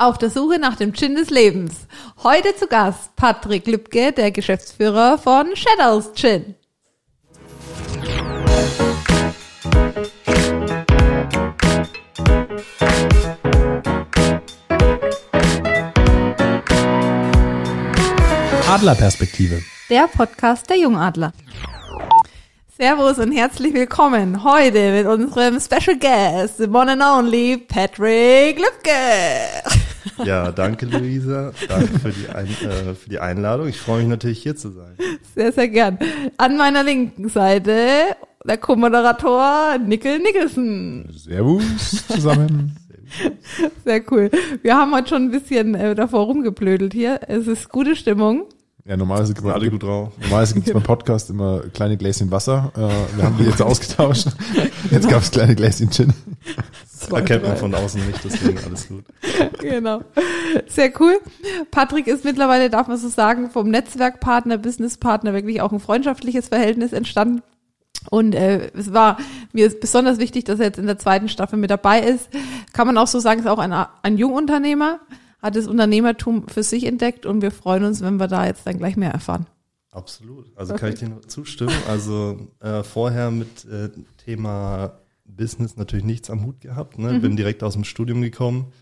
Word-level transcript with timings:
Auf 0.00 0.16
der 0.16 0.30
Suche 0.30 0.58
nach 0.58 0.76
dem 0.76 0.94
Gin 0.94 1.14
des 1.14 1.28
Lebens. 1.28 1.86
Heute 2.22 2.56
zu 2.56 2.66
Gast 2.66 3.14
Patrick 3.16 3.66
Lübke, 3.66 4.12
der 4.12 4.30
Geschäftsführer 4.30 5.18
von 5.18 5.54
Shadows 5.54 6.14
Gin. 6.14 6.54
Adlerperspektive. 18.70 19.62
Der 19.90 20.08
Podcast 20.08 20.70
der 20.70 20.78
Jungadler. 20.78 21.34
Servus 22.74 23.18
und 23.18 23.32
herzlich 23.32 23.74
willkommen 23.74 24.42
heute 24.42 24.92
mit 24.92 25.06
unserem 25.06 25.60
Special 25.60 25.98
Guest, 25.98 26.56
the 26.56 26.66
one 26.66 26.90
and 26.90 27.02
only 27.02 27.58
Patrick 27.58 28.58
Lübke. 28.58 29.89
Ja, 30.24 30.52
danke 30.52 30.86
Luisa. 30.86 31.52
Danke 31.68 31.98
für 31.98 32.10
die, 32.10 32.28
Ein 32.28 32.46
äh, 32.46 32.94
für 32.94 33.10
die 33.10 33.18
Einladung. 33.18 33.68
Ich 33.68 33.78
freue 33.78 34.00
mich 34.00 34.08
natürlich 34.08 34.42
hier 34.42 34.56
zu 34.56 34.70
sein. 34.70 34.96
Sehr, 35.34 35.52
sehr 35.52 35.68
gern. 35.68 35.98
An 36.36 36.56
meiner 36.56 36.82
linken 36.82 37.28
Seite 37.28 38.16
der 38.44 38.58
Co-Moderator 38.58 39.78
Nickel 39.78 40.18
Nicholson. 40.18 41.08
Servus 41.12 42.06
zusammen. 42.06 42.76
Sehr 43.84 44.02
cool. 44.10 44.30
Wir 44.62 44.76
haben 44.76 44.94
heute 44.94 45.08
schon 45.08 45.24
ein 45.24 45.30
bisschen 45.30 45.74
äh, 45.74 45.94
davor 45.94 46.26
rumgeblödelt 46.26 46.92
hier. 46.92 47.20
Es 47.28 47.46
ist 47.46 47.68
gute 47.68 47.96
Stimmung. 47.96 48.46
Ja, 48.84 48.96
normalerweise 48.96 49.34
gibt 49.34 49.46
alle 49.46 49.70
gut 49.70 49.82
drauf. 49.82 50.12
Normalerweise 50.20 50.54
gibt 50.54 50.66
es 50.66 50.72
beim 50.72 50.82
Podcast 50.82 51.30
immer 51.30 51.60
kleine 51.72 51.96
Gläschen 51.96 52.30
Wasser. 52.30 52.72
Äh, 52.74 53.16
wir 53.16 53.24
haben 53.24 53.36
die 53.38 53.44
jetzt 53.44 53.60
ausgetauscht. 53.62 54.28
Jetzt 54.90 55.08
gab 55.08 55.22
es 55.22 55.30
kleine 55.30 55.54
Gläschen 55.54 55.90
Gin. 55.90 56.12
Zwei, 56.86 57.18
Erkennt 57.18 57.44
man 57.44 57.56
von 57.56 57.74
außen 57.74 58.04
nicht, 58.06 58.20
deswegen 58.24 58.58
alles 58.58 58.88
gut. 58.88 59.04
Genau. 59.60 60.02
Sehr 60.68 60.92
cool. 61.00 61.18
Patrick 61.70 62.06
ist 62.06 62.24
mittlerweile, 62.24 62.70
darf 62.70 62.88
man 62.88 62.96
so 62.96 63.08
sagen, 63.08 63.50
vom 63.50 63.70
Netzwerkpartner, 63.70 64.58
Businesspartner 64.58 65.32
wirklich 65.32 65.60
auch 65.60 65.72
ein 65.72 65.80
freundschaftliches 65.80 66.48
Verhältnis 66.48 66.92
entstanden. 66.92 67.42
Und 68.08 68.34
äh, 68.34 68.70
es 68.74 68.92
war 68.92 69.18
mir 69.52 69.66
ist 69.66 69.80
besonders 69.80 70.18
wichtig, 70.18 70.44
dass 70.44 70.58
er 70.58 70.66
jetzt 70.66 70.78
in 70.78 70.86
der 70.86 70.98
zweiten 70.98 71.28
Staffel 71.28 71.58
mit 71.58 71.70
dabei 71.70 72.00
ist. 72.00 72.28
Kann 72.72 72.86
man 72.86 72.96
auch 72.96 73.06
so 73.06 73.18
sagen, 73.18 73.40
ist 73.40 73.46
auch 73.46 73.58
ein, 73.58 73.72
ein 73.72 74.16
Jungunternehmer, 74.16 75.00
hat 75.42 75.56
das 75.56 75.66
Unternehmertum 75.66 76.48
für 76.48 76.62
sich 76.62 76.84
entdeckt 76.84 77.26
und 77.26 77.42
wir 77.42 77.50
freuen 77.50 77.84
uns, 77.84 78.00
wenn 78.02 78.18
wir 78.18 78.28
da 78.28 78.46
jetzt 78.46 78.66
dann 78.66 78.78
gleich 78.78 78.96
mehr 78.96 79.10
erfahren. 79.10 79.46
Absolut. 79.92 80.46
Also 80.56 80.74
kann 80.74 80.92
ich 80.92 81.00
dir 81.00 81.08
nur 81.08 81.22
zustimmen. 81.22 81.74
Also 81.88 82.48
äh, 82.60 82.82
vorher 82.82 83.30
mit 83.30 83.64
äh, 83.64 83.90
Thema 84.24 84.92
Business 85.24 85.76
natürlich 85.76 86.04
nichts 86.04 86.30
am 86.30 86.44
Hut 86.44 86.60
gehabt. 86.60 86.98
Ne? 86.98 87.18
Bin 87.18 87.36
direkt 87.36 87.62
aus 87.62 87.74
dem 87.74 87.84
Studium 87.84 88.22
gekommen. 88.22 88.72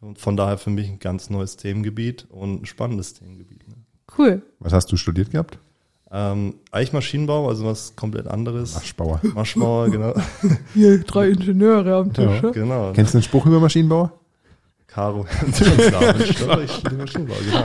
Und 0.00 0.18
von 0.18 0.36
daher 0.36 0.58
für 0.58 0.70
mich 0.70 0.88
ein 0.88 0.98
ganz 0.98 1.30
neues 1.30 1.56
Themengebiet 1.56 2.26
und 2.30 2.62
ein 2.62 2.66
spannendes 2.66 3.14
Themengebiet. 3.14 3.66
Ne? 3.68 3.74
Cool. 4.18 4.42
Was 4.58 4.72
hast 4.72 4.92
du 4.92 4.96
studiert 4.96 5.30
gehabt? 5.30 5.58
Ähm, 6.10 6.54
eigentlich 6.70 6.92
Maschinenbau, 6.92 7.48
also 7.48 7.64
was 7.64 7.96
komplett 7.96 8.28
anderes. 8.28 8.74
Maschbauer. 8.74 9.20
Maschbauer, 9.34 9.90
genau. 9.90 10.14
Hier 10.74 11.02
drei 11.02 11.30
Ingenieure 11.30 11.96
am 11.96 12.12
Tisch. 12.12 12.42
Ja. 12.42 12.50
genau. 12.50 12.92
Kennst 12.92 13.14
du 13.14 13.18
den 13.18 13.24
Spruch 13.24 13.46
über 13.46 13.60
Maschinenbauer? 13.60 14.12
Caro. 14.94 15.26
Genau. 15.58 16.00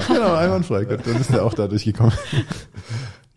Genau, 0.08 0.34
einwandfrei. 0.34 0.86
Gut, 0.86 1.06
dann 1.06 1.22
ist 1.22 1.30
er 1.30 1.46
auch 1.46 1.54
da 1.54 1.68
durchgekommen. 1.68 2.14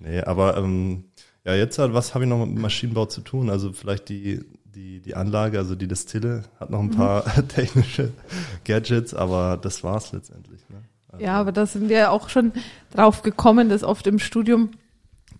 Nee, 0.04 0.20
aber 0.20 0.56
ähm, 0.56 1.04
ja, 1.44 1.54
jetzt 1.54 1.78
halt, 1.78 1.94
was 1.94 2.12
habe 2.12 2.24
ich 2.24 2.30
noch 2.30 2.44
mit 2.44 2.58
Maschinenbau 2.58 3.06
zu 3.06 3.20
tun? 3.20 3.50
Also 3.50 3.72
vielleicht 3.72 4.08
die, 4.08 4.40
die, 4.64 4.98
die 4.98 5.14
Anlage, 5.14 5.58
also 5.58 5.76
die 5.76 5.86
Destille, 5.86 6.42
hat 6.58 6.70
noch 6.70 6.80
ein 6.80 6.90
paar 6.90 7.24
technische 7.48 8.10
Gadgets, 8.64 9.14
aber 9.14 9.56
das 9.62 9.84
war's 9.84 10.10
letztendlich. 10.10 10.60
Ne? 10.70 10.78
Also, 11.08 11.24
Ja, 11.24 11.38
aber 11.38 11.52
da 11.52 11.66
sind 11.66 11.88
wir 11.88 12.10
auch 12.10 12.30
schon 12.30 12.50
drauf 12.90 13.22
gekommen, 13.22 13.68
dass 13.68 13.84
oft 13.84 14.04
im 14.08 14.18
Studium 14.18 14.70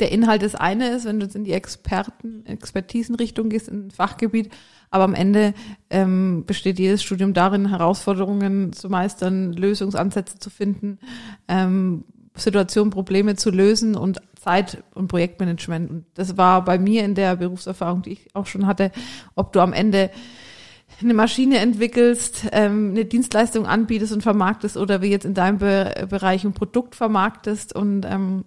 der 0.00 0.12
Inhalt 0.12 0.42
das 0.42 0.54
eine 0.54 0.88
ist, 0.88 1.04
wenn 1.04 1.20
du 1.20 1.26
jetzt 1.26 1.36
in 1.36 1.44
die 1.44 1.52
Experten, 1.52 2.44
Expertisenrichtung 2.46 3.48
gehst, 3.48 3.68
in 3.68 3.86
ein 3.86 3.90
Fachgebiet. 3.90 4.50
Aber 4.90 5.04
am 5.04 5.14
Ende 5.14 5.54
ähm, 5.90 6.44
besteht 6.46 6.78
jedes 6.78 7.02
Studium 7.02 7.32
darin, 7.32 7.68
Herausforderungen 7.68 8.72
zu 8.72 8.88
meistern, 8.88 9.52
Lösungsansätze 9.52 10.38
zu 10.38 10.50
finden, 10.50 10.98
ähm, 11.48 12.04
Situationen, 12.34 12.90
Probleme 12.90 13.36
zu 13.36 13.50
lösen 13.50 13.94
und 13.94 14.20
Zeit- 14.36 14.82
und 14.94 15.08
Projektmanagement. 15.08 15.90
Und 15.90 16.04
das 16.14 16.36
war 16.36 16.64
bei 16.64 16.78
mir 16.78 17.04
in 17.04 17.14
der 17.14 17.36
Berufserfahrung, 17.36 18.02
die 18.02 18.12
ich 18.12 18.34
auch 18.34 18.46
schon 18.46 18.66
hatte, 18.66 18.90
ob 19.34 19.52
du 19.52 19.60
am 19.60 19.72
Ende 19.72 20.10
eine 21.00 21.14
Maschine 21.14 21.58
entwickelst, 21.58 22.46
ähm, 22.52 22.90
eine 22.90 23.04
Dienstleistung 23.04 23.66
anbietest 23.66 24.12
und 24.12 24.22
vermarktest 24.22 24.76
oder 24.76 25.02
wie 25.02 25.10
jetzt 25.10 25.24
in 25.24 25.34
deinem 25.34 25.58
Be 25.58 26.06
Bereich 26.08 26.44
ein 26.44 26.52
Produkt 26.52 26.94
vermarktest 26.94 27.74
und 27.74 28.04
ähm, 28.04 28.44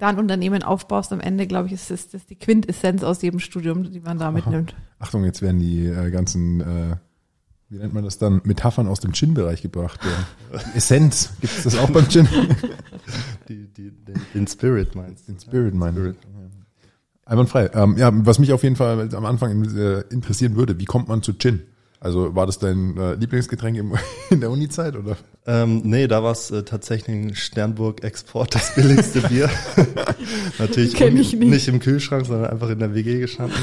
da 0.00 0.08
ein 0.08 0.18
Unternehmen 0.18 0.62
aufbaust, 0.62 1.12
am 1.12 1.20
Ende, 1.20 1.46
glaube 1.46 1.66
ich, 1.68 1.74
ist 1.74 1.90
das, 1.90 2.08
das 2.08 2.26
die 2.26 2.36
Quintessenz 2.36 3.02
aus 3.04 3.22
jedem 3.22 3.38
Studium, 3.38 3.90
die 3.90 4.00
man 4.00 4.18
da 4.18 4.30
mitnimmt. 4.30 4.74
Achtung, 4.98 5.24
jetzt 5.24 5.42
werden 5.42 5.60
die 5.60 5.86
äh, 5.86 6.10
ganzen, 6.10 6.60
äh, 6.60 6.96
wie 7.68 7.78
nennt 7.78 7.92
man 7.92 8.04
das 8.04 8.18
dann, 8.18 8.40
Metaphern 8.44 8.88
aus 8.88 9.00
dem 9.00 9.12
Gin-Bereich 9.12 9.62
gebracht. 9.62 10.00
Ja. 10.02 10.60
Essenz, 10.74 11.32
gibt 11.40 11.52
es 11.52 11.64
das 11.64 11.78
auch 11.78 11.90
beim 11.90 12.08
Gin? 12.08 12.26
die, 13.48 13.66
die, 13.68 13.90
den, 13.90 14.20
den 14.34 14.46
Spirit 14.46 14.94
meinst 14.94 15.28
du? 15.28 15.32
Den 15.32 15.40
Spirit 15.40 15.74
meine 15.74 15.96
Spirit. 15.96 16.16
Einwandfrei. 17.26 17.70
Ähm, 17.74 17.96
ja, 17.96 18.10
was 18.12 18.38
mich 18.38 18.52
auf 18.52 18.64
jeden 18.64 18.76
Fall 18.76 19.14
am 19.14 19.24
Anfang 19.24 19.64
äh, 19.76 20.00
interessieren 20.10 20.56
würde, 20.56 20.80
wie 20.80 20.84
kommt 20.84 21.08
man 21.08 21.22
zu 21.22 21.34
Gin? 21.34 21.62
Also 22.00 22.34
war 22.34 22.46
das 22.46 22.58
dein 22.58 22.96
äh, 22.96 23.14
Lieblingsgetränk 23.14 23.76
im, 23.76 23.94
in 24.30 24.40
der 24.40 24.50
Uni-Zeit 24.50 24.96
oder? 24.96 25.16
Ähm, 25.46 25.82
nee, 25.84 26.06
da 26.06 26.22
war 26.22 26.32
es 26.32 26.50
äh, 26.50 26.64
tatsächlich 26.64 27.16
ein 27.16 27.34
Sternburg-Export, 27.34 28.54
das 28.54 28.74
billigste 28.74 29.22
Bier. 29.22 29.48
Natürlich 30.58 31.00
ich 31.00 31.10
nicht. 31.10 31.34
nicht 31.34 31.68
im 31.68 31.80
Kühlschrank, 31.80 32.26
sondern 32.26 32.50
einfach 32.50 32.68
in 32.68 32.78
der 32.78 32.94
WG 32.94 33.20
gestanden. 33.20 33.58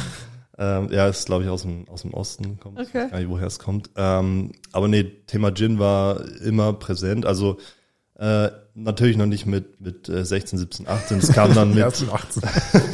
Ähm, 0.58 0.90
ja, 0.92 1.08
ist 1.08 1.28
glaube 1.28 1.44
ich 1.44 1.50
aus 1.50 1.62
dem, 1.62 1.88
aus 1.88 2.02
dem 2.02 2.14
Osten, 2.14 2.60
kommt 2.60 2.80
Okay. 2.80 2.88
ich 2.88 2.96
weiß 2.96 3.12
gar 3.12 3.20
nicht, 3.20 3.30
woher 3.30 3.48
es 3.48 3.60
kommt. 3.60 3.92
Ähm, 3.96 4.54
aber 4.72 4.88
nee, 4.88 5.04
Thema 5.04 5.54
Gin 5.54 5.78
war 5.78 6.24
immer 6.42 6.74
präsent. 6.74 7.28
Also 7.28 7.60
äh, 8.16 8.50
natürlich 8.74 9.18
noch 9.18 9.28
nicht 9.28 9.46
mit, 9.46 9.80
mit 9.80 10.10
äh, 10.10 10.26
16, 10.26 10.58
17, 10.58 10.88
18. 10.88 11.20
Es 11.20 11.32
kam 11.32 11.54
dann 11.54 11.76
mit, 11.76 11.78
mit 12.02 12.12
18. 12.12 12.44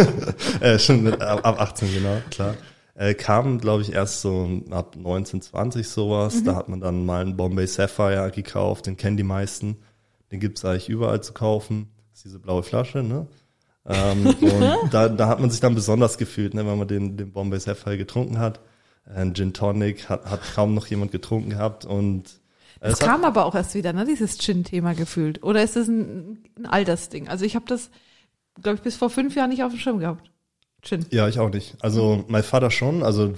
äh, 0.60 0.78
schon 0.78 1.04
mit, 1.04 1.22
ab, 1.22 1.46
ab 1.46 1.62
18, 1.62 1.94
genau, 1.94 2.18
klar. 2.30 2.56
Äh, 2.96 3.16
kam, 3.16 3.60
glaube 3.60 3.82
ich, 3.82 3.92
erst 3.92 4.22
so 4.22 4.62
ab 4.70 4.96
19, 4.96 5.42
20 5.42 5.88
sowas. 5.88 6.44
Da 6.44 6.56
hat 6.56 6.70
man 6.70 6.80
dann 6.80 7.06
mal 7.06 7.22
einen 7.22 7.36
Bombay 7.36 7.66
Sapphire 7.66 8.32
gekauft, 8.32 8.86
den 8.86 8.98
kennen 8.98 9.18
die 9.18 9.24
meisten. 9.24 9.78
Den 10.32 10.40
gibt's 10.40 10.64
eigentlich 10.64 10.90
überall 10.90 11.22
zu 11.22 11.34
kaufen. 11.34 11.90
Das 12.12 12.20
ist 12.20 12.26
diese 12.26 12.40
blaue 12.40 12.64
Flasche, 12.64 13.02
ne? 13.02 13.28
ähm, 13.86 14.28
und 14.82 14.94
da, 14.94 15.10
da 15.10 15.28
hat 15.28 15.40
man 15.40 15.50
sich 15.50 15.60
dann 15.60 15.76
besonders 15.76 16.18
gefühlt, 16.18 16.54
ne, 16.54 16.66
wenn 16.66 16.78
man 16.78 16.88
den, 16.88 17.18
den 17.18 17.32
Bombay 17.32 17.60
Sapphire 17.60 17.98
getrunken 17.98 18.40
hat. 18.40 18.60
Ein 19.06 19.34
Gin 19.34 19.54
Tonic 19.54 20.08
hat, 20.10 20.26
hat 20.26 20.42
kaum 20.56 20.74
noch 20.74 20.88
jemand 20.88 21.12
getrunken 21.12 21.50
gehabt 21.50 21.84
und 21.84 22.40
äh, 22.80 22.88
Es 22.88 22.94
es 22.94 23.02
hat, 23.02 23.10
kam 23.10 23.26
aber 23.26 23.46
auch 23.46 23.56
erst 23.56 23.76
wieder, 23.76 23.92
ne, 23.92 24.06
dieses 24.06 24.38
Gin-Thema 24.38 24.94
gefühlt. 24.94 25.44
Oder 25.44 25.64
ist 25.64 25.76
das 25.76 25.88
ein, 25.88 26.44
ein 26.58 26.66
Altersding? 26.66 27.28
Also 27.28 27.44
ich 27.44 27.56
habe 27.56 27.66
das, 27.68 27.90
glaube 28.62 28.78
ich, 28.78 28.82
bis 28.82 28.96
vor 28.96 29.10
fünf 29.10 29.36
Jahren 29.36 29.50
nicht 29.50 29.64
auf 29.64 29.74
dem 29.74 29.80
Schirm 29.80 30.00
gehabt. 30.00 30.32
Gin. 30.84 31.06
Ja, 31.12 31.28
ich 31.28 31.40
auch 31.40 31.50
nicht. 31.52 31.76
Also 31.80 32.24
mein 32.28 32.44
Vater 32.44 32.70
schon, 32.72 33.04
also 33.04 33.34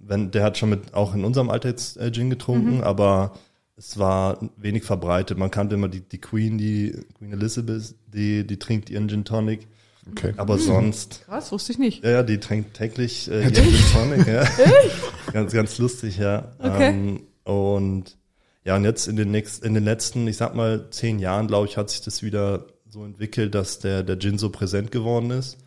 wenn 0.00 0.30
der 0.30 0.42
hat 0.44 0.58
schon 0.58 0.70
mit 0.70 0.94
auch 0.94 1.14
in 1.14 1.24
unserem 1.24 1.48
Alter 1.50 1.68
jetzt 1.68 1.96
äh, 1.96 2.10
Gin 2.12 2.30
getrunken, 2.30 2.82
aber 2.82 3.32
es 3.76 3.98
war 3.98 4.38
wenig 4.56 4.82
verbreitet. 4.82 5.38
Man 5.38 5.50
kannte 5.50 5.76
immer 5.76 5.88
die, 5.88 6.00
die 6.00 6.18
Queen, 6.18 6.58
die 6.58 6.96
Queen 7.18 7.32
Elizabeth, 7.32 7.94
die 8.08 8.46
die 8.46 8.58
trinkt 8.58 8.90
ihren 8.90 9.08
Gin 9.08 9.24
Tonic, 9.24 9.68
Okay. 10.10 10.32
aber 10.38 10.56
sonst 10.58 11.24
Was? 11.28 11.52
Wusste 11.52 11.72
ich 11.72 11.78
nicht. 11.78 12.02
ja, 12.02 12.10
ja, 12.10 12.22
die 12.22 12.38
trinkt 12.38 12.74
täglich 12.74 13.30
äh, 13.30 13.42
ihren 13.42 13.54
Gin 13.54 13.74
Tonic, 13.92 14.26
ja. 14.26 14.48
ganz 15.32 15.52
ganz 15.52 15.78
lustig, 15.78 16.16
ja. 16.18 16.52
Okay. 16.58 16.88
Ähm, 16.88 17.20
und 17.44 18.16
ja, 18.64 18.76
und 18.76 18.84
jetzt 18.84 19.06
in 19.06 19.16
den 19.16 19.30
nächsten 19.30 19.64
in 19.66 19.74
den 19.74 19.84
letzten, 19.84 20.26
ich 20.26 20.36
sag 20.38 20.54
mal 20.54 20.88
zehn 20.90 21.18
Jahren, 21.18 21.46
glaube 21.46 21.66
ich, 21.68 21.76
hat 21.76 21.90
sich 21.90 22.00
das 22.00 22.22
wieder 22.22 22.66
so 22.88 23.04
entwickelt, 23.04 23.54
dass 23.54 23.78
der 23.80 24.02
der 24.02 24.18
Gin 24.18 24.38
so 24.38 24.48
präsent 24.50 24.90
geworden 24.90 25.30
ist. 25.30 25.58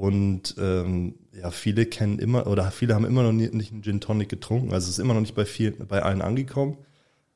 Und 0.00 0.54
ähm, 0.58 1.16
ja, 1.38 1.50
viele 1.50 1.84
kennen 1.84 2.18
immer 2.20 2.46
oder 2.46 2.70
viele 2.70 2.94
haben 2.94 3.04
immer 3.04 3.22
noch 3.22 3.32
nie, 3.32 3.48
nicht 3.48 3.70
einen 3.70 3.82
Gin 3.82 4.00
Tonic 4.00 4.30
getrunken. 4.30 4.72
Also 4.72 4.86
es 4.86 4.92
ist 4.94 4.98
immer 4.98 5.12
noch 5.12 5.20
nicht 5.20 5.34
bei 5.34 5.44
vielen, 5.44 5.86
bei 5.88 6.02
allen 6.02 6.22
angekommen. 6.22 6.78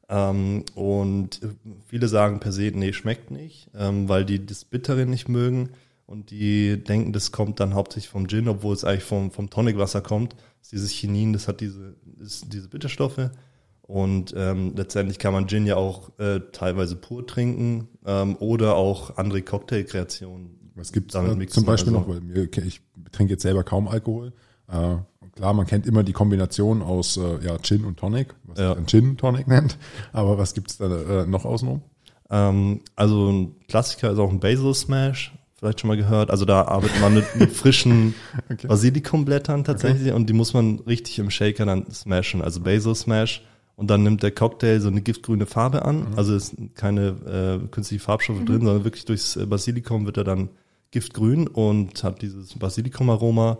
Ähm, 0.08 0.64
und 0.74 1.42
viele 1.86 2.08
sagen 2.08 2.40
per 2.40 2.52
se, 2.52 2.72
nee, 2.74 2.94
schmeckt 2.94 3.30
nicht, 3.30 3.68
ähm, 3.74 4.08
weil 4.08 4.24
die 4.24 4.46
das 4.46 4.64
Bittere 4.64 5.04
nicht 5.04 5.28
mögen 5.28 5.72
und 6.06 6.30
die 6.30 6.82
denken, 6.82 7.12
das 7.12 7.32
kommt 7.32 7.60
dann 7.60 7.74
hauptsächlich 7.74 8.08
vom 8.08 8.28
Gin, 8.28 8.48
obwohl 8.48 8.72
es 8.72 8.82
eigentlich 8.82 9.04
vom, 9.04 9.30
vom 9.30 9.50
Tonicwasser 9.50 10.00
kommt. 10.00 10.32
Das 10.32 10.62
ist 10.62 10.72
dieses 10.72 10.90
Chinin, 10.90 11.34
das 11.34 11.48
hat 11.48 11.60
diese, 11.60 11.96
ist 12.18 12.50
diese 12.50 12.70
Bitterstoffe. 12.70 13.28
Und 13.82 14.32
ähm, 14.38 14.72
letztendlich 14.74 15.18
kann 15.18 15.34
man 15.34 15.48
Gin 15.48 15.66
ja 15.66 15.76
auch 15.76 16.18
äh, 16.18 16.40
teilweise 16.52 16.96
pur 16.96 17.26
trinken 17.26 17.88
ähm, 18.06 18.36
oder 18.36 18.76
auch 18.76 19.18
andere 19.18 19.42
Cocktailkreationen 19.42 20.63
Was 20.74 20.92
gibt's 20.92 21.12
damit 21.14 21.32
äh, 21.32 21.36
mixen. 21.36 21.54
zum 21.54 21.64
Beispiel 21.66 21.94
Also- 21.96 22.08
noch? 22.12 22.16
Weil 22.16 22.48
ich 22.66 22.80
trinke 23.12 23.32
jetzt 23.34 23.42
selber 23.42 23.62
kaum 23.64 23.86
Alkohol. 23.88 24.32
Äh, 24.68 24.96
klar, 25.36 25.52
man 25.54 25.66
kennt 25.66 25.86
immer 25.86 26.02
die 26.02 26.12
Kombination 26.12 26.82
aus 26.82 27.16
äh, 27.16 27.44
ja, 27.44 27.58
Gin 27.58 27.84
und 27.84 27.98
Tonic, 27.98 28.34
was 28.44 28.58
Ja. 28.58 28.74
man 28.74 28.86
Gin 28.86 29.16
Tonic 29.16 29.46
nennt. 29.48 29.78
Aber 30.12 30.38
was 30.38 30.54
gibt's 30.54 30.78
da 30.78 30.86
äh, 31.22 31.26
noch 31.26 31.44
außenrum? 31.44 31.82
Ähm, 32.30 32.80
also 32.96 33.30
ein 33.30 33.54
Klassiker 33.68 34.10
ist 34.12 34.18
auch 34.18 34.30
ein 34.30 34.40
Basil 34.40 34.74
Smash, 34.74 35.32
vielleicht 35.56 35.80
schon 35.80 35.88
mal 35.88 35.96
gehört. 35.96 36.30
Also 36.30 36.44
da 36.44 36.62
arbeitet 36.62 37.00
man 37.00 37.14
mit, 37.14 37.36
mit 37.36 37.52
frischen 37.52 38.14
Okay. 38.50 38.66
Basilikumblättern 38.66 39.64
tatsächlich 39.64 40.12
und 40.12 40.28
die 40.28 40.32
muss 40.34 40.54
man 40.54 40.80
richtig 40.80 41.18
im 41.18 41.30
Shaker 41.30 41.66
dann 41.66 41.90
smashen. 41.90 42.42
Also 42.42 42.60
Basil 42.60 42.94
Smash 42.94 43.44
und 43.76 43.90
dann 43.90 44.02
nimmt 44.02 44.22
der 44.22 44.30
Cocktail 44.30 44.80
so 44.80 44.88
eine 44.88 45.02
giftgrüne 45.02 45.46
Farbe 45.46 45.84
an. 45.84 46.14
Also 46.16 46.34
es 46.34 46.48
sind 46.48 46.74
keine 46.74 47.60
äh, 47.62 47.68
künstlichen 47.68 48.02
Farbstoffe 48.02 48.44
drin, 48.44 48.60
sondern 48.64 48.84
wirklich 48.84 49.04
durchs 49.04 49.38
Basilikum 49.46 50.06
wird 50.06 50.16
er 50.16 50.24
dann 50.24 50.48
giftgrün 50.94 51.46
und 51.46 52.02
hat 52.02 52.22
dieses 52.22 52.58
Basilikum-Aroma. 52.58 53.58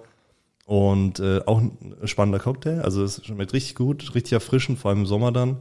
Und 0.66 1.20
äh, 1.20 1.40
auch 1.44 1.60
ein 1.60 1.76
spannender 2.04 2.38
Cocktail. 2.38 2.80
Also 2.80 3.04
es 3.04 3.22
schmeckt 3.22 3.52
richtig 3.52 3.74
gut, 3.74 4.14
richtig 4.14 4.32
erfrischend, 4.32 4.78
vor 4.78 4.90
allem 4.90 5.00
im 5.00 5.06
Sommer 5.06 5.30
dann. 5.30 5.58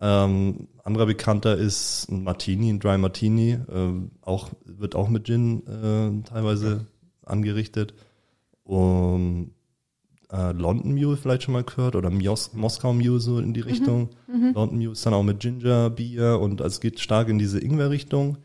Ähm, 0.00 0.66
anderer 0.82 1.06
bekannter 1.06 1.56
ist 1.56 2.08
ein 2.10 2.24
Martini, 2.24 2.70
ein 2.70 2.80
Dry 2.80 2.98
Martini. 2.98 3.58
Ähm, 3.72 4.10
auch, 4.20 4.50
wird 4.64 4.96
auch 4.96 5.08
mit 5.08 5.26
Gin 5.26 5.64
äh, 5.68 6.28
teilweise 6.28 6.86
angerichtet. 7.24 7.94
Um, 8.64 9.52
äh, 10.32 10.52
London 10.52 10.94
Mule 10.94 11.16
vielleicht 11.16 11.44
schon 11.44 11.52
mal 11.52 11.62
gehört 11.62 11.94
oder 11.94 12.10
Mios 12.10 12.52
Moskau 12.54 12.92
Mule 12.92 13.20
so 13.20 13.38
in 13.38 13.54
die 13.54 13.60
Richtung. 13.60 14.10
London 14.54 14.78
Mule 14.78 14.92
ist 14.92 15.06
dann 15.06 15.14
auch 15.14 15.22
mit 15.22 15.40
Ginger 15.40 15.90
Bier 15.90 16.40
und 16.40 16.62
also 16.62 16.74
es 16.74 16.80
geht 16.80 16.98
stark 16.98 17.28
in 17.28 17.38
diese 17.38 17.60
Ingwer-Richtung. 17.60 18.38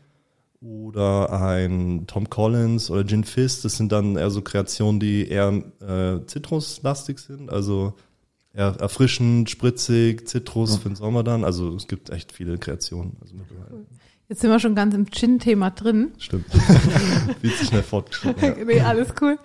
Oder 0.60 1.32
ein 1.32 2.04
Tom 2.08 2.28
Collins 2.28 2.90
oder 2.90 3.06
Gin 3.06 3.22
Fizz, 3.22 3.62
das 3.62 3.76
sind 3.76 3.92
dann 3.92 4.16
eher 4.16 4.30
so 4.30 4.42
Kreationen, 4.42 4.98
die 4.98 5.28
eher 5.28 5.62
äh, 5.80 6.26
zitruslastig 6.26 7.20
sind, 7.20 7.48
also 7.48 7.94
eher 8.52 8.74
erfrischend, 8.80 9.48
spritzig, 9.50 10.26
Zitrus 10.26 10.78
für 10.78 10.88
den 10.88 10.96
Sommer 10.96 11.22
dann. 11.22 11.44
Also 11.44 11.76
es 11.76 11.86
gibt 11.86 12.10
echt 12.10 12.32
viele 12.32 12.58
Kreationen. 12.58 13.16
Also. 13.20 13.36
Jetzt 14.28 14.42
sind 14.42 14.50
wir 14.50 14.58
schon 14.58 14.74
ganz 14.74 14.94
im 14.94 15.06
Gin-Thema 15.10 15.70
drin. 15.70 16.12
Stimmt. 16.18 16.44
Viel 17.40 17.52
zu 17.54 17.64
schnell 17.64 17.82
fortgeschritten. 17.82 18.58
Ja. 18.58 18.64
nee, 18.66 18.80
alles 18.80 19.14
cool. 19.22 19.38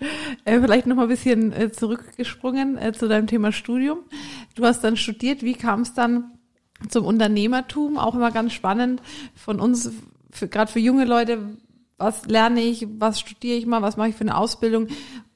Äh, 0.43 0.59
vielleicht 0.59 0.87
noch 0.87 0.97
mal 0.97 1.03
ein 1.03 1.09
bisschen 1.09 1.53
äh, 1.53 1.71
zurückgesprungen 1.71 2.77
äh, 2.77 2.91
zu 2.91 3.07
deinem 3.07 3.27
Thema 3.27 3.53
Studium. 3.53 3.99
Du 4.55 4.65
hast 4.65 4.83
dann 4.83 4.97
studiert. 4.97 5.41
Wie 5.41 5.53
kam 5.53 5.81
es 5.83 5.93
dann 5.93 6.31
zum 6.89 7.05
Unternehmertum? 7.05 7.97
Auch 7.97 8.15
immer 8.15 8.31
ganz 8.31 8.51
spannend 8.51 9.01
von 9.35 9.61
uns, 9.61 9.89
gerade 10.49 10.71
für 10.71 10.79
junge 10.79 11.05
Leute. 11.05 11.39
Was 11.97 12.25
lerne 12.25 12.61
ich? 12.61 12.87
Was 12.99 13.19
studiere 13.19 13.57
ich 13.57 13.65
mal? 13.65 13.81
Was 13.81 13.97
mache 13.97 14.09
ich 14.09 14.15
für 14.15 14.21
eine 14.21 14.37
Ausbildung? 14.37 14.87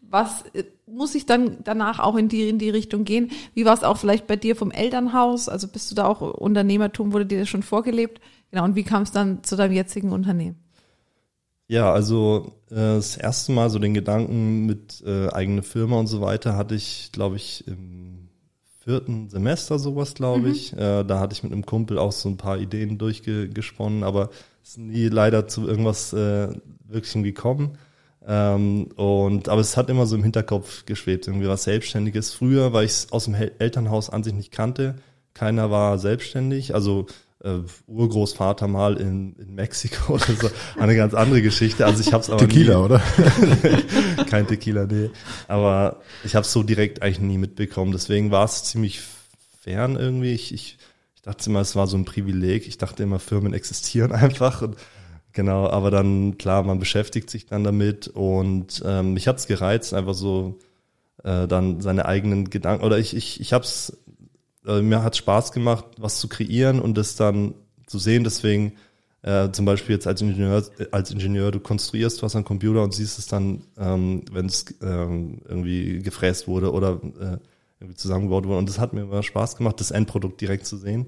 Was 0.01 0.43
äh, 0.53 0.63
muss 0.85 1.15
ich 1.15 1.25
dann 1.25 1.57
danach 1.63 1.99
auch 1.99 2.15
in 2.15 2.29
die, 2.29 2.49
in 2.49 2.59
die 2.59 2.69
Richtung 2.69 3.03
gehen? 3.03 3.31
Wie 3.53 3.65
war 3.65 3.73
es 3.73 3.83
auch 3.83 3.97
vielleicht 3.97 4.27
bei 4.27 4.35
dir 4.35 4.55
vom 4.55 4.71
Elternhaus? 4.71 5.49
Also 5.49 5.67
bist 5.67 5.91
du 5.91 5.95
da 5.95 6.07
auch 6.07 6.21
Unternehmertum? 6.21 7.13
Wurde 7.13 7.25
dir 7.25 7.39
das 7.39 7.49
schon 7.49 7.63
vorgelebt? 7.63 8.21
Genau. 8.51 8.63
Und 8.63 8.75
wie 8.75 8.83
kam 8.83 9.03
es 9.03 9.11
dann 9.11 9.43
zu 9.43 9.55
deinem 9.55 9.73
jetzigen 9.73 10.11
Unternehmen? 10.11 10.55
Ja, 11.67 11.91
also 11.91 12.53
äh, 12.69 12.75
das 12.75 13.17
erste 13.17 13.51
Mal 13.51 13.69
so 13.69 13.79
den 13.79 13.93
Gedanken 13.93 14.65
mit 14.65 15.03
äh, 15.05 15.27
eigene 15.29 15.63
Firma 15.63 15.99
und 15.99 16.07
so 16.07 16.21
weiter 16.21 16.55
hatte 16.55 16.75
ich, 16.75 17.09
glaube 17.11 17.35
ich, 17.35 17.67
im 17.67 18.29
vierten 18.79 19.29
Semester 19.29 19.79
sowas, 19.79 20.13
glaube 20.13 20.49
ich. 20.49 20.71
Äh, 20.71 21.03
da 21.03 21.19
hatte 21.19 21.33
ich 21.33 21.43
mit 21.43 21.51
einem 21.51 21.65
Kumpel 21.65 21.97
auch 21.97 22.13
so 22.13 22.29
ein 22.29 22.37
paar 22.37 22.57
Ideen 22.57 22.97
durchgesponnen, 22.97 24.03
aber 24.03 24.29
ist 24.67 24.77
nie 24.77 25.07
leider 25.07 25.47
zu 25.47 25.67
irgendwas 25.67 26.13
äh, 26.13 26.49
Wirklichem 26.85 27.23
gekommen. 27.23 27.77
Ähm, 28.27 28.89
und 28.95 29.47
aber 29.47 29.61
es 29.61 29.77
hat 29.77 29.89
immer 29.89 30.05
so 30.05 30.15
im 30.15 30.23
Hinterkopf 30.23 30.85
geschwebt, 30.85 31.27
irgendwie 31.27 31.47
was 31.47 31.63
Selbstständiges. 31.63 32.33
Früher, 32.33 32.73
weil 32.73 32.85
ich 32.85 32.91
es 32.91 33.11
aus 33.11 33.25
dem 33.25 33.33
Hel 33.33 33.53
Elternhaus 33.59 34.09
an 34.09 34.23
sich 34.23 34.33
nicht 34.33 34.51
kannte, 34.51 34.95
keiner 35.33 35.71
war 35.71 35.97
selbstständig. 35.97 36.75
Also 36.75 37.05
äh, 37.43 37.59
Urgroßvater 37.87 38.67
mal 38.67 38.97
in, 38.97 39.35
in 39.37 39.55
Mexiko 39.55 40.13
oder 40.15 40.25
so, 40.25 40.49
eine 40.77 40.97
ganz 40.97 41.13
andere 41.13 41.41
Geschichte. 41.41 41.85
Also 41.85 42.01
ich 42.01 42.11
habe 42.11 42.23
es 42.23 42.29
aber 42.29 42.39
Tequila, 42.39 42.77
nie, 42.77 42.83
oder? 42.83 43.01
kein 44.29 44.47
Tequila, 44.47 44.85
nee. 44.85 45.11
Aber 45.47 46.01
ich 46.25 46.35
habe 46.35 46.45
es 46.45 46.51
so 46.51 46.63
direkt 46.63 47.01
eigentlich 47.01 47.21
nie 47.21 47.37
mitbekommen. 47.37 47.93
Deswegen 47.93 48.31
war 48.31 48.43
es 48.43 48.65
ziemlich 48.65 48.99
fern 49.61 49.95
irgendwie. 49.95 50.33
Ich, 50.33 50.53
ich, 50.53 50.77
ich 50.81 50.86
dachte 51.27 51.49
immer, 51.49 51.61
es 51.61 51.75
war 51.75 51.87
so 51.87 51.97
ein 51.97 52.05
Privileg. 52.05 52.67
Ich 52.67 52.77
dachte 52.77 53.03
immer, 53.03 53.19
Firmen 53.19 53.53
existieren 53.53 54.11
einfach. 54.13 54.61
Und 54.61 54.77
genau, 55.33 55.69
aber 55.69 55.91
dann, 55.91 56.37
klar, 56.37 56.63
man 56.63 56.79
beschäftigt 56.79 57.29
sich 57.29 57.45
dann 57.45 57.63
damit 57.63 58.07
und 58.07 58.81
ähm, 58.85 59.13
mich 59.13 59.27
hat's 59.27 59.47
gereizt, 59.47 59.93
einfach 59.93 60.13
so 60.13 60.57
äh, 61.23 61.47
dann 61.47 61.81
seine 61.81 62.05
eigenen 62.05 62.49
Gedanken. 62.49 62.85
Oder 62.85 62.97
ich, 62.97 63.15
ich, 63.15 63.41
ich 63.41 63.53
hab's, 63.53 63.97
äh, 64.65 64.81
mir 64.81 65.03
hat's 65.03 65.17
Spaß 65.17 65.51
gemacht, 65.51 65.85
was 65.97 66.19
zu 66.19 66.27
kreieren 66.29 66.79
und 66.79 66.97
das 66.97 67.15
dann 67.15 67.53
zu 67.85 67.99
sehen. 67.99 68.23
Deswegen 68.23 68.73
äh, 69.21 69.51
zum 69.51 69.65
Beispiel 69.65 69.95
jetzt 69.95 70.07
als 70.07 70.21
Ingenieur, 70.21 70.63
als 70.91 71.11
Ingenieur, 71.11 71.51
du 71.51 71.59
konstruierst 71.59 72.23
was 72.23 72.35
am 72.35 72.45
Computer 72.45 72.83
und 72.83 72.93
siehst 72.93 73.19
es 73.19 73.27
dann, 73.27 73.63
ähm, 73.77 74.23
wenn 74.31 74.45
es 74.45 74.65
ähm, 74.81 75.41
irgendwie 75.47 75.99
gefräst 75.99 76.47
wurde 76.47 76.71
oder 76.71 77.01
äh, 77.19 77.37
irgendwie 77.79 77.97
zusammengebaut 77.97 78.45
wurde. 78.45 78.59
Und 78.59 78.69
das 78.69 78.79
hat 78.79 78.93
mir 78.93 79.01
immer 79.01 79.23
Spaß 79.23 79.55
gemacht, 79.57 79.79
das 79.79 79.91
Endprodukt 79.91 80.41
direkt 80.41 80.65
zu 80.65 80.77
sehen. 80.77 81.07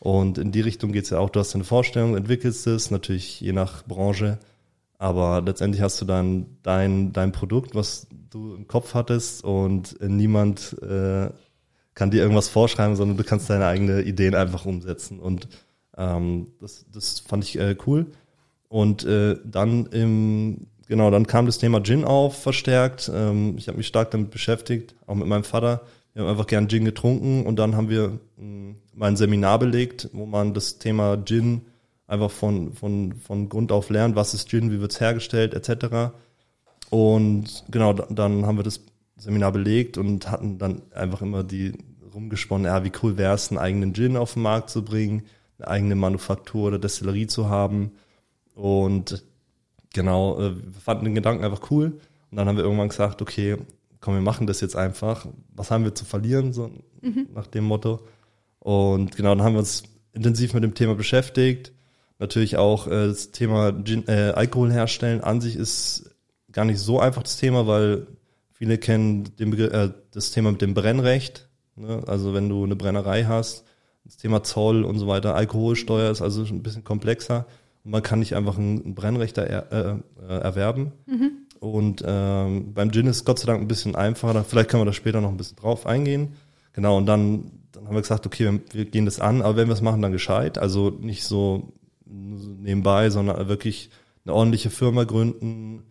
Und 0.00 0.38
in 0.38 0.52
die 0.52 0.60
Richtung 0.60 0.92
geht's 0.92 1.10
ja 1.10 1.18
auch. 1.18 1.30
Du 1.30 1.40
hast 1.40 1.54
eine 1.54 1.64
Vorstellung, 1.64 2.16
entwickelst 2.16 2.66
es, 2.66 2.90
natürlich 2.90 3.40
je 3.40 3.52
nach 3.52 3.84
Branche. 3.84 4.38
Aber 4.98 5.42
letztendlich 5.42 5.82
hast 5.82 6.00
du 6.00 6.04
dann 6.04 6.46
dein, 6.62 7.12
dein 7.12 7.32
Produkt, 7.32 7.74
was 7.74 8.06
du 8.30 8.54
im 8.54 8.66
Kopf 8.66 8.94
hattest 8.94 9.44
und 9.44 9.96
niemand 10.00 10.76
äh, 10.82 11.30
kann 11.94 12.10
dir 12.10 12.22
irgendwas 12.22 12.48
vorschreiben, 12.48 12.96
sondern 12.96 13.16
du 13.16 13.24
kannst 13.24 13.48
deine 13.48 13.66
eigenen 13.66 14.04
Ideen 14.04 14.34
einfach 14.34 14.66
umsetzen. 14.66 15.20
Und 15.20 15.48
ähm, 15.96 16.48
das, 16.60 16.86
das 16.92 17.20
fand 17.20 17.44
ich 17.44 17.58
äh, 17.58 17.76
cool. 17.86 18.06
Und 18.68 19.04
äh, 19.04 19.36
dann 19.44 19.86
im, 19.86 20.66
genau, 20.88 21.10
dann 21.10 21.26
kam 21.26 21.46
das 21.46 21.58
Thema 21.58 21.82
Gin 21.82 22.04
auf, 22.04 22.42
verstärkt. 22.42 23.10
Ähm, 23.14 23.54
ich 23.56 23.68
habe 23.68 23.78
mich 23.78 23.86
stark 23.86 24.10
damit 24.10 24.30
beschäftigt, 24.30 24.94
auch 25.06 25.14
mit 25.14 25.28
meinem 25.28 25.44
Vater. 25.44 25.82
Wir 26.14 26.22
haben 26.22 26.30
einfach 26.30 26.46
gern 26.46 26.68
Gin 26.68 26.84
getrunken 26.84 27.44
und 27.44 27.56
dann 27.58 27.76
haben 27.76 27.88
wir 27.90 28.18
mh, 28.36 28.76
mal 28.94 29.08
ein 29.08 29.16
Seminar 29.16 29.58
belegt, 29.58 30.08
wo 30.12 30.26
man 30.26 30.54
das 30.54 30.78
Thema 30.78 31.22
Gin 31.24 31.62
einfach 32.06 32.30
von, 32.30 32.72
von, 32.72 33.14
von 33.14 33.48
Grund 33.48 33.72
auf 33.72 33.90
lernt, 33.90 34.14
was 34.16 34.34
ist 34.34 34.48
Gin, 34.48 34.70
wie 34.70 34.80
wird's 34.80 35.00
hergestellt, 35.00 35.54
etc. 35.54 36.12
Und 36.90 37.64
genau, 37.70 37.92
da- 37.92 38.06
dann 38.10 38.46
haben 38.46 38.56
wir 38.58 38.62
das 38.62 38.80
Seminar 39.16 39.52
belegt 39.52 39.98
und 39.98 40.30
hatten 40.30 40.58
dann 40.58 40.82
einfach 40.92 41.22
immer 41.22 41.42
die 41.42 41.72
rumgesponnen, 42.14 42.66
ja, 42.66 42.84
wie 42.84 42.92
cool 43.02 43.16
wäre 43.16 43.34
es, 43.34 43.50
einen 43.50 43.58
eigenen 43.58 43.94
Gin 43.94 44.16
auf 44.16 44.34
den 44.34 44.42
Markt 44.42 44.70
zu 44.70 44.84
bringen, 44.84 45.24
eine 45.58 45.68
eigene 45.68 45.94
Manufaktur 45.96 46.68
oder 46.68 46.78
Destillerie 46.78 47.26
zu 47.26 47.48
haben. 47.48 47.92
Und 48.54 49.24
genau, 49.92 50.38
äh, 50.40 50.54
wir 50.56 50.80
fanden 50.80 51.06
den 51.06 51.14
Gedanken 51.14 51.44
einfach 51.44 51.70
cool. 51.70 51.98
Und 52.30 52.36
dann 52.36 52.48
haben 52.48 52.56
wir 52.56 52.64
irgendwann 52.64 52.88
gesagt, 52.88 53.22
okay, 53.22 53.56
komm, 54.04 54.14
wir 54.14 54.20
machen 54.20 54.46
das 54.46 54.60
jetzt 54.60 54.76
einfach. 54.76 55.26
Was 55.54 55.70
haben 55.70 55.84
wir 55.84 55.94
zu 55.94 56.04
verlieren, 56.04 56.52
so 56.52 56.70
nach 57.34 57.46
dem 57.46 57.64
Motto. 57.64 58.00
Und 58.58 59.16
genau, 59.16 59.30
dann 59.34 59.42
haben 59.42 59.54
wir 59.54 59.60
uns 59.60 59.84
intensiv 60.12 60.52
mit 60.52 60.62
dem 60.62 60.74
Thema 60.74 60.94
beschäftigt. 60.94 61.72
Natürlich 62.18 62.58
auch 62.58 62.86
äh, 62.86 63.08
das 63.08 63.30
Thema 63.30 63.72
Gin, 63.82 64.06
äh, 64.06 64.32
Alkohol 64.34 64.70
herstellen 64.70 65.22
an 65.22 65.40
sich 65.40 65.56
ist 65.56 66.14
gar 66.52 66.66
nicht 66.66 66.80
so 66.80 67.00
einfach 67.00 67.22
das 67.22 67.38
Thema, 67.38 67.66
weil 67.66 68.06
viele 68.52 68.76
kennen 68.76 69.34
den 69.38 69.50
Begr 69.50 69.72
äh, 69.72 69.90
das 70.10 70.32
Thema 70.32 70.52
mit 70.52 70.60
dem 70.60 70.74
Brennrecht. 70.74 71.48
Ne? 71.76 72.02
Also 72.06 72.34
wenn 72.34 72.50
du 72.50 72.62
eine 72.62 72.76
Brennerei 72.76 73.24
hast, 73.24 73.64
das 74.04 74.18
Thema 74.18 74.42
Zoll 74.42 74.84
und 74.84 74.98
so 74.98 75.06
weiter, 75.06 75.34
Alkoholsteuer 75.34 76.10
ist 76.10 76.20
also 76.20 76.44
ein 76.44 76.62
bisschen 76.62 76.84
komplexer. 76.84 77.46
Und 77.84 77.90
man 77.90 78.02
kann 78.02 78.18
nicht 78.18 78.36
einfach 78.36 78.58
ein, 78.58 78.94
Brennrecht 78.94 79.38
er, 79.38 79.72
äh, 79.72 79.96
äh, 80.28 80.38
erwerben. 80.40 80.92
Und 81.64 82.04
ähm, 82.06 82.74
beim 82.74 82.92
Gin 82.92 83.06
ist 83.06 83.24
Gott 83.24 83.38
sei 83.38 83.46
Dank 83.46 83.62
ein 83.62 83.68
bisschen 83.68 83.94
einfacher. 83.94 84.44
Vielleicht 84.44 84.68
können 84.68 84.82
wir 84.82 84.86
da 84.86 84.92
später 84.92 85.22
noch 85.22 85.30
ein 85.30 85.38
bisschen 85.38 85.56
drauf 85.56 85.86
eingehen. 85.86 86.34
Genau, 86.74 86.98
und 86.98 87.06
dann, 87.06 87.52
dann 87.72 87.86
haben 87.86 87.94
wir 87.94 88.02
gesagt, 88.02 88.26
okay, 88.26 88.60
wir, 88.72 88.84
gehen 88.84 89.06
das 89.06 89.18
an, 89.18 89.40
aber 89.40 89.56
wenn 89.56 89.68
wir 89.68 89.72
es 89.72 89.80
machen, 89.80 90.02
dann 90.02 90.12
gescheit. 90.12 90.58
Also 90.58 90.90
nicht 90.90 91.24
so 91.24 91.72
nebenbei, 92.04 93.08
sondern 93.08 93.48
wirklich 93.48 93.88
eine 94.24 94.34
ordentliche 94.34 94.68
Firma 94.68 95.04
gründen, 95.04 95.84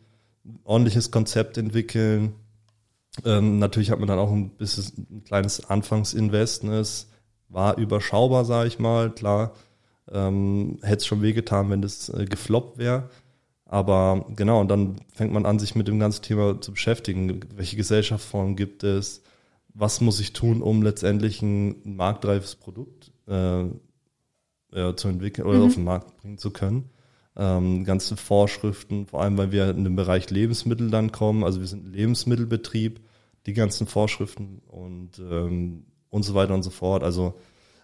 ein 0.46 0.60
ordentliches 0.64 1.10
Konzept 1.10 1.58
entwickeln. 1.58 2.34
Ähm, 3.26 3.58
natürlich 3.58 3.90
hat 3.90 3.98
man 3.98 4.08
dann 4.08 4.20
auch 4.20 4.32
ein 4.32 4.50
bisschen 4.52 5.08
ein 5.10 5.24
kleines 5.24 5.66
Anfangsinvest. 5.66 6.66
Ne? 6.66 6.78
Es 6.80 7.10
war 7.50 7.80
überschaubar, 7.80 8.46
sage 8.46 8.68
ich 8.68 8.78
mal. 8.78 9.10
Klar, 9.10 9.54
ähm, 10.12 10.78
hätte 10.84 10.98
es 10.98 11.06
schon 11.08 11.24
wehgetan, 11.24 11.72
wenn 11.72 11.82
das 11.82 12.10
äh, 12.10 12.26
gefloppt 12.26 12.78
wäre. 12.78 13.10
Aber 13.74 14.28
genau, 14.36 14.62
und 14.62 14.68
dann 14.68 14.98
fängt 15.16 15.34
man 15.34 15.48
an, 15.48 15.58
sich 15.58 15.74
mit 15.74 15.88
dem 15.88 15.98
ganzen 15.98 16.22
Thema 16.22 16.62
zu 16.62 16.74
beschäftigen. 16.74 17.40
Welche 17.56 17.76
Gesellschaftsformen 17.76 18.56
gibt 18.56 18.84
es? 18.84 19.24
Was 19.74 20.00
muss 20.00 20.20
ich 20.20 20.32
tun, 20.32 20.62
um 20.62 20.84
letztendlich 20.84 21.42
ein 21.42 21.78
marktreifes 21.84 22.54
Produkt 22.54 23.12
äh, 23.28 23.64
ja, 24.72 24.96
zu 24.96 25.08
entwickeln 25.08 25.48
oder 25.48 25.64
auf 25.64 25.74
den 25.74 25.86
Markt 25.86 26.16
bringen 26.18 26.38
zu 26.38 26.52
können? 26.52 26.92
Ähm, 27.36 27.84
ganze 27.84 28.16
Vorschriften, 28.16 29.08
vor 29.08 29.24
allem 29.24 29.40
weil 29.40 29.52
wir 29.52 29.72
in 29.72 29.84
den 29.84 29.96
Bereich 29.96 30.30
Lebensmittel 30.30 30.92
dann 30.92 31.12
kommen. 31.12 31.44
Also 31.44 31.60
wir 31.60 31.66
sind 31.66 31.88
ein 31.88 31.94
Lebensmittelbetrieb. 31.94 33.02
die 33.48 33.54
ganzen 33.54 33.88
Vorschriften 33.88 34.62
und, 34.68 35.18
ähm, 35.18 35.88
und 36.12 36.22
so 36.22 36.36
weiter 36.36 36.54
und 36.54 36.62
so 36.62 36.70
fort. 36.70 37.04
Also 37.04 37.34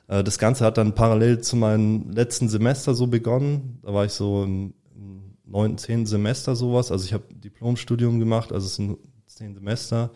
äh, 0.08 0.24
das 0.24 0.38
Ganze 0.38 0.65
hat 0.65 0.77
dann 0.77 0.93
parallel 0.93 1.41
zu 1.41 1.55
meinem 1.55 2.12
letzten 2.12 2.48
Semester 2.48 2.93
so 2.93 3.08
begonnen. 3.08 3.79
Da 3.81 3.91
war 3.91 4.05
ich 4.05 4.12
so 4.12 4.43
im, 4.43 4.75
im 4.96 5.28
neunten, 5.50 5.77
zehnten 5.77 6.06
Semester 6.06 6.56
sowas. 6.56 6.91
Also 6.91 7.06
ich 7.06 7.13
habe 7.13 7.24
Diplomstudium 7.34 8.20
gemacht, 8.20 8.51
also 8.51 8.65
es 8.68 8.75
sind 8.75 8.98
zehn 9.27 9.53
Semester. 9.53 10.12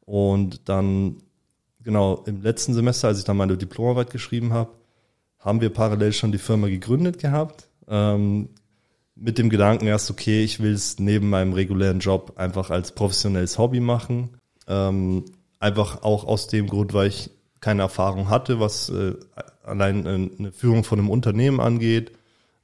Und 0.00 0.68
dann, 0.68 1.18
genau, 1.82 2.22
im 2.26 2.42
letzten 2.42 2.74
Semester, 2.74 3.08
als 3.08 3.18
ich 3.18 3.24
dann 3.24 3.36
meine 3.36 3.56
Diplomarbeit 3.56 4.10
geschrieben 4.10 4.52
habe, 4.52 4.70
haben 5.38 5.60
wir 5.60 5.70
parallel 5.70 6.12
schon 6.12 6.32
die 6.32 6.38
Firma 6.38 6.68
gegründet 6.68 7.18
gehabt. 7.18 7.68
Ähm, 7.88 8.48
mit 9.14 9.38
dem 9.38 9.48
Gedanken 9.48 9.86
erst, 9.86 10.10
okay, 10.10 10.44
ich 10.44 10.60
will 10.60 10.74
es 10.74 10.98
neben 10.98 11.30
meinem 11.30 11.54
regulären 11.54 12.00
Job 12.00 12.34
einfach 12.36 12.70
als 12.70 12.92
professionelles 12.92 13.58
Hobby 13.58 13.80
machen. 13.80 14.36
Ähm, 14.68 15.24
einfach 15.58 16.02
auch 16.02 16.24
aus 16.24 16.48
dem 16.48 16.68
Grund, 16.68 16.92
weil 16.92 17.08
ich 17.08 17.30
keine 17.60 17.82
Erfahrung 17.82 18.28
hatte, 18.28 18.60
was 18.60 18.90
äh, 18.90 19.14
allein 19.64 20.06
äh, 20.06 20.30
eine 20.38 20.52
Führung 20.52 20.84
von 20.84 20.98
einem 20.98 21.10
Unternehmen 21.10 21.60
angeht. 21.60 22.12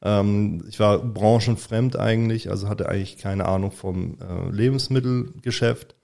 Ähm, 0.02 0.64
ich 0.68 0.80
war 0.80 0.98
branchenfremd 0.98 1.96
eigentlich, 1.96 2.50
also 2.50 2.68
hatte 2.68 2.88
eigentlich 2.88 3.18
keine 3.18 3.46
Ahnung 3.46 3.72
vom 3.72 4.18
äh, 4.20 4.50
Lebensmittelgeschäft 4.50 5.94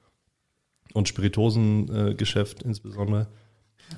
und 0.94 1.08
Spirituosengeschäft 1.08 2.62
insbesondere. 2.62 3.26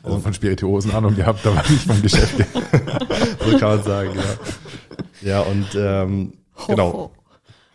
Also 0.03 0.21
von 0.21 0.33
Spirituosen 0.33 0.93
Ahnung 0.93 1.17
gehabt, 1.17 1.47
aber 1.47 1.63
nicht 1.69 1.85
vom 1.85 2.01
Geschäft. 2.01 2.37
so 3.45 3.59
kann 3.59 3.77
man 3.77 3.83
sagen, 3.83 4.11
ja. 4.15 5.31
Ja, 5.31 5.41
und 5.41 5.67
ähm, 5.75 6.33
genau. 6.67 7.13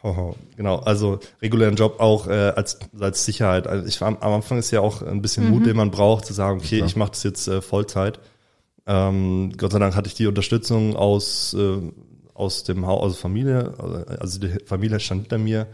Hoho, 0.01 0.35
genau, 0.55 0.77
also 0.77 1.19
regulären 1.41 1.75
Job 1.75 1.99
auch 1.99 2.27
äh, 2.27 2.53
als, 2.55 2.79
als 2.99 3.25
Sicherheit. 3.25 3.67
Also 3.67 3.87
ich 3.87 3.99
war 4.01 4.07
am, 4.09 4.17
am 4.17 4.33
Anfang 4.33 4.59
ist 4.59 4.71
ja 4.71 4.79
auch 4.79 5.01
ein 5.01 5.21
bisschen 5.21 5.49
Mut, 5.49 5.65
den 5.65 5.75
man 5.75 5.89
braucht, 5.89 6.25
zu 6.25 6.33
sagen, 6.33 6.59
okay, 6.59 6.83
ich 6.85 6.95
mache 6.95 7.11
das 7.11 7.23
jetzt 7.23 7.47
äh, 7.47 7.61
Vollzeit. 7.61 8.19
Ähm, 8.85 9.53
Gott 9.57 9.71
sei 9.71 9.79
Dank 9.79 9.95
hatte 9.95 10.07
ich 10.07 10.13
die 10.13 10.27
Unterstützung 10.27 10.95
aus, 10.95 11.55
äh, 11.55 11.77
aus 12.35 12.63
dem 12.63 12.85
Haus, 12.85 13.01
aus 13.01 13.17
Familie, 13.17 13.73
also 14.19 14.39
die 14.39 14.49
Familie 14.65 14.99
stand 14.99 15.21
hinter 15.21 15.39
mir. 15.39 15.67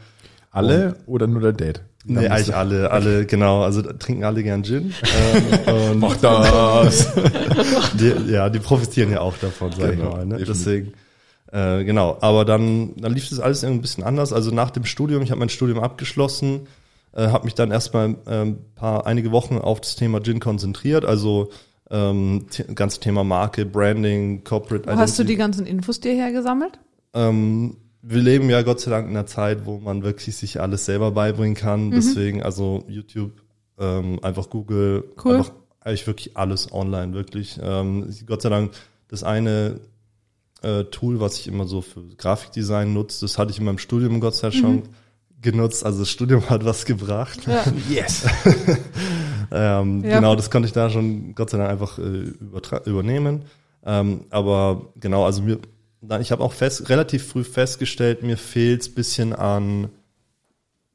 Alle 0.52 0.96
oder 1.06 1.28
nur 1.28 1.42
der 1.42 1.54
Date? 1.54 1.82
Nee, 2.04 2.28
eigentlich 2.28 2.56
alle, 2.56 2.92
alle, 2.92 3.26
genau. 3.26 3.62
Also 3.62 3.82
trinken 3.82 4.24
alle 4.24 4.44
gern 4.44 4.64
Gin. 4.64 4.94
ähm, 5.68 5.92
und 5.92 6.00
Mach 6.00 6.18
das. 6.18 7.14
die, 7.94 8.32
ja, 8.32 8.50
die 8.50 8.60
profitieren 8.60 9.12
ja 9.12 9.22
auch 9.22 9.38
davon, 9.38 9.72
sag 9.72 9.92
Genau, 9.92 10.10
ich 10.10 10.16
mal. 10.16 10.26
Ne? 10.26 10.44
Deswegen, 10.44 10.94
äh, 11.52 11.84
genau. 11.84 12.18
Aber 12.22 12.44
dann, 12.44 12.96
dann 12.98 13.14
lief 13.14 13.30
das 13.30 13.40
alles 13.40 13.64
irgendwie 13.64 13.80
ein 13.80 13.82
bisschen 13.82 14.04
anders. 14.04 14.34
Also 14.34 14.52
nach 14.52 14.72
dem 14.72 14.86
Studium, 14.86 15.22
ich 15.22 15.32
habe 15.32 15.40
mein 15.40 15.50
Studium 15.50 15.80
abgeschlossen, 15.80 16.68
äh, 17.14 17.28
habe 17.28 17.46
mich 17.46 17.54
dann 17.56 17.72
erstmal 17.72 18.16
ähm, 18.28 18.58
paar 18.76 19.06
einige 19.06 19.32
Wochen 19.32 19.58
auf 19.58 19.80
das 19.80 19.96
Thema 19.96 20.22
Gin 20.22 20.40
konzentriert. 20.40 21.06
Also 21.06 21.50
ähm, 21.92 22.46
ganze 22.74 23.00
Thema 23.00 23.24
Marke, 23.24 23.66
Branding, 23.66 24.44
Corporate 24.44 24.88
Wo 24.90 24.96
hast 24.98 25.20
du 25.20 25.24
die 25.24 25.36
ganzen 25.36 25.66
Infos 25.66 26.00
dir 26.00 26.14
hergesammelt? 26.14 26.80
ähm, 27.14 27.78
wir 28.04 28.22
leben 28.22 28.50
ja 28.50 28.64
Gott 28.64 28.80
sei 28.80 28.90
Dank 28.90 29.06
in 29.10 29.16
einer 29.16 29.28
Zeit, 29.28 29.66
wo 29.66 29.78
man 29.78 30.02
wirklich 30.02 30.36
sich 30.36 30.60
alles 30.60 30.86
selber 30.86 31.12
beibringen 31.12 31.54
kann. 31.56 31.88
Mhm. 31.88 31.92
Deswegen, 31.92 32.42
also 32.42 32.84
YouTube, 32.88 33.34
ähm, 33.78 34.20
einfach 34.24 34.50
Google, 34.50 35.04
Cool. 35.24 35.36
einfach 35.36 35.52
eigentlich 35.82 36.08
wirklich 36.08 36.36
alles 36.38 36.72
online, 36.72 37.14
wirklich. 37.14 37.60
Ähm, 37.62 38.08
Gott 38.26 38.42
sei 38.42 38.50
Dank, 38.50 38.72
das 39.08 39.24
eine 39.24 39.82
äh, 40.64 40.86
Tool, 40.86 41.20
was 41.20 41.38
ich 41.40 41.48
immer 41.48 41.68
so 41.68 41.82
für 41.82 42.02
Grafikdesign 42.18 42.92
nutze, 42.94 43.22
das 43.26 43.38
hatte 43.38 43.52
ich 43.52 43.60
in 43.60 43.66
meinem 43.66 43.78
Studium 43.78 44.20
Gott 44.20 44.34
sei 44.36 44.50
Dank 44.50 44.62
schon 44.62 44.84
genutzt. 45.42 45.86
Also 45.86 46.00
das 46.00 46.10
Studium 46.10 46.50
hat 46.50 46.66
was 46.66 46.86
gebracht. 46.86 47.40
Ja. 47.46 47.64
Yes. 47.90 48.26
Ähm, 49.52 50.04
Ja. 50.04 50.16
Genau, 50.16 50.36
das 50.36 50.50
konnte 50.50 50.68
ich 50.68 50.74
da 50.74 50.90
schon 50.90 51.36
Gott 51.36 51.50
sei 51.50 51.58
Dank 51.58 51.70
einfach 51.70 52.00
äh, 52.00 52.32
übernehmen. 52.90 53.44
Ähm, 53.86 54.26
aber 54.30 54.94
genau, 55.00 55.26
also 55.26 55.42
mir, 55.42 55.60
ich 56.22 56.32
habe 56.32 56.44
auch 56.44 56.54
fest, 56.54 56.90
relativ 56.90 57.28
früh 57.28 57.44
festgestellt, 57.44 58.24
mir 58.24 58.38
fehlt's 58.38 58.90
bisschen 58.90 59.34
an 59.34 59.90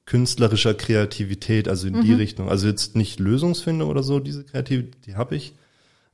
künstlerischer 0.04 0.75
Kreativität, 0.75 1.68
also 1.68 1.88
in 1.88 2.00
die 2.00 2.12
Richtung. 2.12 2.48
Also 2.48 2.68
jetzt 2.68 2.94
nicht 2.94 3.18
Lösungsfindung 3.18 3.90
oder 3.90 4.04
so, 4.04 4.20
diese 4.20 4.44
Kreativität, 4.44 5.04
die 5.06 5.16
habe 5.16 5.34
ich. 5.34 5.54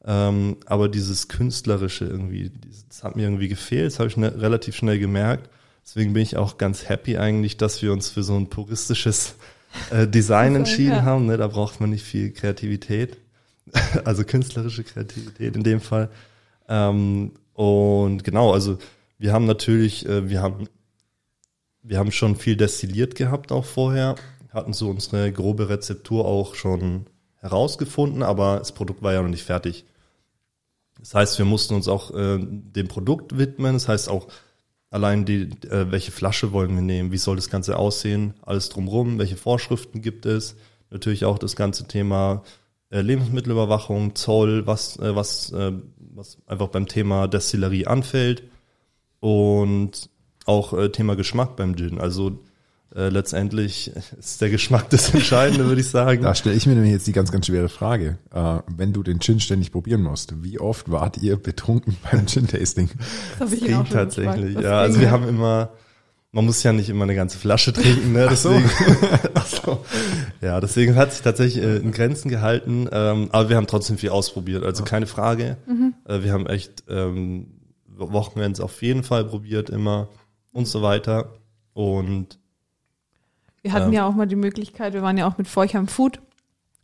Ähm, 0.04 0.56
aber 0.66 0.88
dieses 0.88 1.28
Künstlerische 1.28 2.06
irgendwie, 2.06 2.50
das 2.88 3.04
hat 3.04 3.16
mir 3.16 3.22
irgendwie 3.24 3.48
gefehlt, 3.48 3.86
das 3.86 3.98
habe 3.98 4.08
ich 4.08 4.14
schnell, 4.14 4.30
relativ 4.30 4.74
schnell 4.76 4.98
gemerkt. 4.98 5.48
Deswegen 5.84 6.12
bin 6.14 6.22
ich 6.22 6.36
auch 6.36 6.58
ganz 6.58 6.88
happy 6.88 7.18
eigentlich, 7.18 7.56
dass 7.56 7.82
wir 7.82 7.92
uns 7.92 8.08
für 8.08 8.22
so 8.22 8.34
ein 8.36 8.48
puristisches 8.48 9.34
äh, 9.90 10.06
Design 10.06 10.56
entschieden 10.56 10.96
ja. 10.96 11.02
haben. 11.02 11.26
Ne? 11.26 11.36
Da 11.36 11.48
braucht 11.48 11.80
man 11.80 11.90
nicht 11.90 12.04
viel 12.04 12.32
Kreativität, 12.32 13.18
also 14.04 14.24
künstlerische 14.24 14.84
Kreativität 14.84 15.56
in 15.56 15.62
dem 15.62 15.80
Fall. 15.80 16.10
Ähm, 16.68 17.32
und 17.54 18.24
genau, 18.24 18.52
also 18.52 18.78
wir 19.18 19.32
haben 19.32 19.46
natürlich, 19.46 20.06
äh, 20.06 20.28
wir 20.28 20.42
haben, 20.42 20.68
wir 21.82 21.98
haben 21.98 22.12
schon 22.12 22.36
viel 22.36 22.56
destilliert 22.56 23.14
gehabt 23.14 23.52
auch 23.52 23.64
vorher, 23.64 24.14
hatten 24.50 24.72
so 24.72 24.90
unsere 24.90 25.32
grobe 25.32 25.68
Rezeptur 25.68 26.24
auch 26.24 26.54
schon 26.54 27.06
herausgefunden, 27.36 28.22
aber 28.22 28.58
das 28.58 28.72
Produkt 28.72 29.02
war 29.02 29.12
ja 29.12 29.22
noch 29.22 29.28
nicht 29.28 29.44
fertig. 29.44 29.84
Das 30.98 31.14
heißt, 31.14 31.38
wir 31.38 31.44
mussten 31.44 31.74
uns 31.74 31.88
auch 31.88 32.14
äh, 32.14 32.38
dem 32.40 32.86
Produkt 32.86 33.36
widmen. 33.36 33.74
Das 33.74 33.88
heißt 33.88 34.08
auch 34.08 34.28
allein 34.92 35.24
die, 35.24 35.48
äh, 35.68 35.90
welche 35.90 36.12
Flasche 36.12 36.52
wollen 36.52 36.74
wir 36.74 36.82
nehmen, 36.82 37.10
wie 37.10 37.18
soll 37.18 37.36
das 37.36 37.50
Ganze 37.50 37.76
aussehen, 37.78 38.34
alles 38.42 38.68
drumrum, 38.68 39.18
welche 39.18 39.36
Vorschriften 39.36 40.02
gibt 40.02 40.26
es. 40.26 40.54
Natürlich 40.90 41.24
auch 41.24 41.38
das 41.38 41.56
ganze 41.56 41.88
Thema 41.88 42.44
äh, 42.90 43.00
Lebensmittelüberwachung, 43.00 44.14
Zoll, 44.14 44.66
was, 44.66 44.98
äh, 44.98 45.16
was, 45.16 45.50
äh, 45.52 45.72
was 45.96 46.36
einfach 46.46 46.68
beim 46.68 46.86
Thema 46.86 47.26
Destillerie 47.26 47.86
anfällt. 47.86 48.44
Und 49.20 50.10
auch 50.44 50.74
äh, 50.74 50.90
Thema 50.90 51.16
Geschmack 51.16 51.56
beim 51.56 51.74
Gin. 51.76 51.98
Also 51.98 52.40
äh, 52.94 53.08
letztendlich 53.08 53.92
ist 54.18 54.40
der 54.40 54.50
Geschmack 54.50 54.90
das 54.90 55.14
Entscheidende, 55.14 55.66
würde 55.66 55.80
ich 55.80 55.88
sagen. 55.88 56.22
Da 56.22 56.34
stelle 56.34 56.56
ich 56.56 56.66
mir 56.66 56.74
nämlich 56.74 56.92
jetzt 56.92 57.06
die 57.06 57.12
ganz, 57.12 57.32
ganz 57.32 57.46
schwere 57.46 57.68
Frage. 57.68 58.18
Äh, 58.32 58.58
wenn 58.76 58.92
du 58.92 59.02
den 59.02 59.20
Gin 59.20 59.40
ständig 59.40 59.72
probieren 59.72 60.02
musst, 60.02 60.42
wie 60.42 60.58
oft 60.60 60.90
wart 60.90 61.18
ihr 61.18 61.36
betrunken 61.36 61.96
beim 62.10 62.26
Gin-Tasting? 62.26 62.90
Das 63.38 63.52
ihn 63.52 63.66
ging 63.66 63.84
tatsächlich. 63.84 64.56
Was 64.56 64.64
Ja, 64.64 64.80
also 64.80 65.00
wir 65.00 65.10
haben 65.10 65.26
immer, 65.26 65.70
man 66.32 66.44
muss 66.44 66.62
ja 66.62 66.72
nicht 66.72 66.90
immer 66.90 67.04
eine 67.04 67.14
ganze 67.14 67.38
Flasche 67.38 67.72
trinken, 67.72 68.12
ne? 68.12 68.28
Ach 68.30 68.36
so. 68.36 68.50
Deswegen, 68.50 69.28
Ach 69.34 69.46
so. 69.46 69.84
Ja, 70.42 70.60
deswegen 70.60 70.94
hat 70.94 71.12
sich 71.12 71.22
tatsächlich 71.22 71.64
äh, 71.64 71.76
in 71.76 71.92
Grenzen 71.92 72.28
gehalten, 72.28 72.88
ähm, 72.92 73.28
aber 73.32 73.48
wir 73.48 73.56
haben 73.56 73.66
trotzdem 73.66 73.96
viel 73.96 74.10
ausprobiert, 74.10 74.64
also 74.64 74.84
keine 74.84 75.06
Frage. 75.06 75.56
Mhm. 75.66 75.94
Äh, 76.06 76.22
wir 76.24 76.32
haben 76.32 76.46
echt 76.46 76.84
ähm, 76.88 77.46
Wochenends 77.86 78.60
auf 78.60 78.82
jeden 78.82 79.02
Fall 79.02 79.24
probiert 79.24 79.70
immer 79.70 80.08
und 80.52 80.66
so 80.66 80.82
weiter. 80.82 81.34
Und 81.74 82.38
Wir 83.62 83.72
hatten 83.72 83.92
Ja. 83.92 84.02
ja 84.02 84.06
auch 84.08 84.14
mal 84.14 84.26
die 84.26 84.36
Möglichkeit, 84.36 84.92
wir 84.92 85.02
waren 85.02 85.16
ja 85.16 85.26
auch 85.26 85.38
mit 85.38 85.48
Forchheim 85.48 85.86
Food 85.88 86.20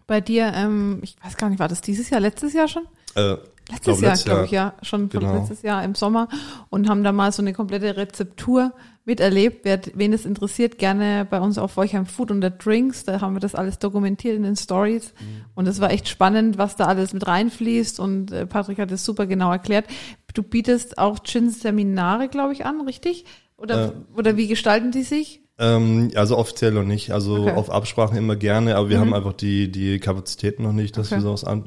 bei 0.07 0.21
dir, 0.21 0.53
ähm, 0.55 1.01
ich 1.03 1.17
weiß 1.23 1.37
gar 1.37 1.51
nicht, 1.51 1.59
war 1.59 1.69
das 1.69 1.81
dieses 1.81 2.09
Jahr, 2.11 2.21
letztes 2.21 2.53
Jahr 2.53 2.69
schon? 2.69 2.85
äh, 3.15 3.37
Letztes 3.71 3.99
glaub, 3.99 4.01
Jahr, 4.01 4.17
glaube 4.17 4.45
ich, 4.47 4.51
ja, 4.51 4.73
schon 4.81 5.11
Genau. 5.11 5.35
letztes 5.35 5.61
Jahr 5.61 5.85
im 5.85 5.95
Sommer 5.95 6.29
und 6.71 6.89
haben 6.89 7.05
da 7.05 7.13
mal 7.13 7.33
so 7.33 7.43
eine 7.43 7.53
komplette 7.53 7.99
Rezeptur 7.99 8.73
miterlebt. 9.05 9.67
Wer, 9.67 9.81
wen 9.93 10.15
es 10.15 10.25
interessiert, 10.25 10.79
gerne 10.79 11.27
bei 11.29 11.39
uns 11.39 11.59
auf 11.59 11.73
Forchheim 11.73 12.07
Food 12.07 12.31
unter 12.31 12.49
Drinks, 12.49 13.05
da 13.05 13.21
haben 13.21 13.35
wir 13.35 13.41
das 13.41 13.55
alles 13.55 13.79
dokumentiert 13.79 14.37
in 14.37 14.43
den 14.45 14.57
Stories 14.57 15.13
Mhm. 15.21 15.45
und 15.55 15.69
es 15.69 15.81
war 15.83 15.91
echt 15.91 16.09
spannend, 16.09 16.57
was 16.57 16.77
da 16.77 16.87
alles 16.87 17.13
mit 17.13 17.27
reinfließt 17.27 18.01
und 18.01 18.33
äh, 18.33 18.47
Patrick 18.47 18.79
hat 18.79 18.91
es 18.91 19.05
super 19.05 19.27
genau 19.27 19.53
erklärt. 19.53 19.85
Du 20.33 20.43
bietest 20.43 20.97
auch 20.97 21.19
Gin-Seminare, 21.23 22.29
glaube 22.29 22.55
ich, 22.55 22.65
an, 22.65 22.81
richtig? 22.81 23.27
Oder, 23.59 23.89
Äh. 23.89 23.93
oder 24.17 24.37
wie 24.39 24.47
gestalten 24.47 24.93
die 24.93 25.03
sich? 25.03 25.43
Ähm, 25.59 26.11
also 26.15 26.37
offiziell 26.39 26.73
noch 26.73 26.85
nicht. 26.85 27.11
Also 27.11 27.43
Okay. 27.43 27.53
auf 27.53 27.71
Absprachen 27.71 28.17
immer 28.17 28.37
gerne, 28.37 28.77
aber 28.77 28.89
wir 28.91 28.97
Mhm. 28.99 29.01
haben 29.01 29.15
einfach 29.15 29.33
die, 29.33 29.71
die 29.71 29.99
Kapazitäten 29.99 30.63
noch 30.63 30.73
nicht, 30.73 30.97
dass 30.97 31.09
Okay. 31.09 31.17
wir 31.17 31.23
sowas 31.23 31.45
an, 31.45 31.65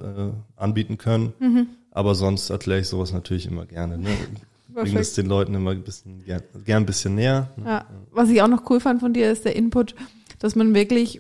äh, 0.58 0.62
anbieten 0.62 0.98
können. 0.98 1.34
Mhm. 1.40 1.68
Aber 1.92 2.16
sonst 2.16 2.50
erkläre 2.50 2.80
ich 2.80 2.88
sowas 2.88 3.12
natürlich 3.12 3.48
immer 3.48 3.66
gerne. 3.66 3.98
Ne? 3.98 4.08
Perfekt. 4.74 5.00
es 5.00 5.14
den 5.16 5.26
Leuten 5.26 5.54
immer 5.54 5.72
ein 5.72 5.82
bisschen, 5.84 6.24
gern, 6.24 6.42
gern 6.66 6.84
ein 6.84 6.86
bisschen 6.86 7.16
näher. 7.16 7.50
Ne? 7.58 7.66
Ja, 7.66 7.86
was 8.12 8.30
ich 8.30 8.42
auch 8.42 8.48
noch 8.48 8.70
cool 8.70 8.80
fand 8.80 9.02
von 9.02 9.12
dir 9.14 9.30
ist 9.30 9.44
der 9.44 9.56
Input, 9.58 9.96
dass 10.40 10.56
man 10.56 10.74
wirklich 10.74 11.20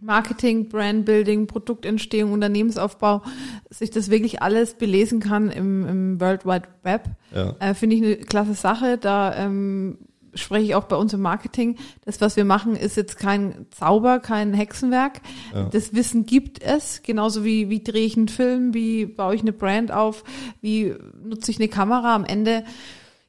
Marketing, 0.00 0.68
Brandbuilding, 0.68 1.48
Produktentstehung, 1.48 2.30
Unternehmensaufbau, 2.30 3.22
sich 3.68 3.90
das 3.90 4.10
wirklich 4.10 4.40
alles 4.42 4.74
belesen 4.74 5.18
kann 5.18 5.50
im, 5.50 5.84
im 5.88 6.20
World 6.20 6.46
Wide 6.46 6.68
Web. 6.84 7.06
Ja. 7.34 7.56
Äh, 7.58 7.74
Finde 7.74 7.96
ich 7.96 8.02
eine 8.04 8.16
klasse 8.18 8.54
Sache. 8.54 8.96
Da 8.96 9.34
ähm, 9.34 9.98
spreche 10.38 10.64
ich 10.64 10.74
auch 10.74 10.84
bei 10.84 10.96
uns 10.96 11.12
im 11.12 11.20
Marketing. 11.20 11.76
Das, 12.04 12.20
was 12.20 12.36
wir 12.36 12.44
machen, 12.44 12.76
ist 12.76 12.96
jetzt 12.96 13.18
kein 13.18 13.66
Zauber, 13.70 14.20
kein 14.20 14.54
Hexenwerk. 14.54 15.20
Ja. 15.54 15.64
Das 15.70 15.94
Wissen 15.94 16.26
gibt 16.26 16.62
es, 16.62 17.02
genauso 17.02 17.44
wie, 17.44 17.68
wie 17.70 17.82
drehe 17.82 18.06
ich 18.06 18.16
einen 18.16 18.28
Film, 18.28 18.74
wie 18.74 19.06
baue 19.06 19.34
ich 19.34 19.42
eine 19.42 19.52
Brand 19.52 19.92
auf, 19.92 20.24
wie 20.60 20.94
nutze 21.22 21.50
ich 21.50 21.58
eine 21.58 21.68
Kamera. 21.68 22.14
Am 22.14 22.24
Ende 22.24 22.64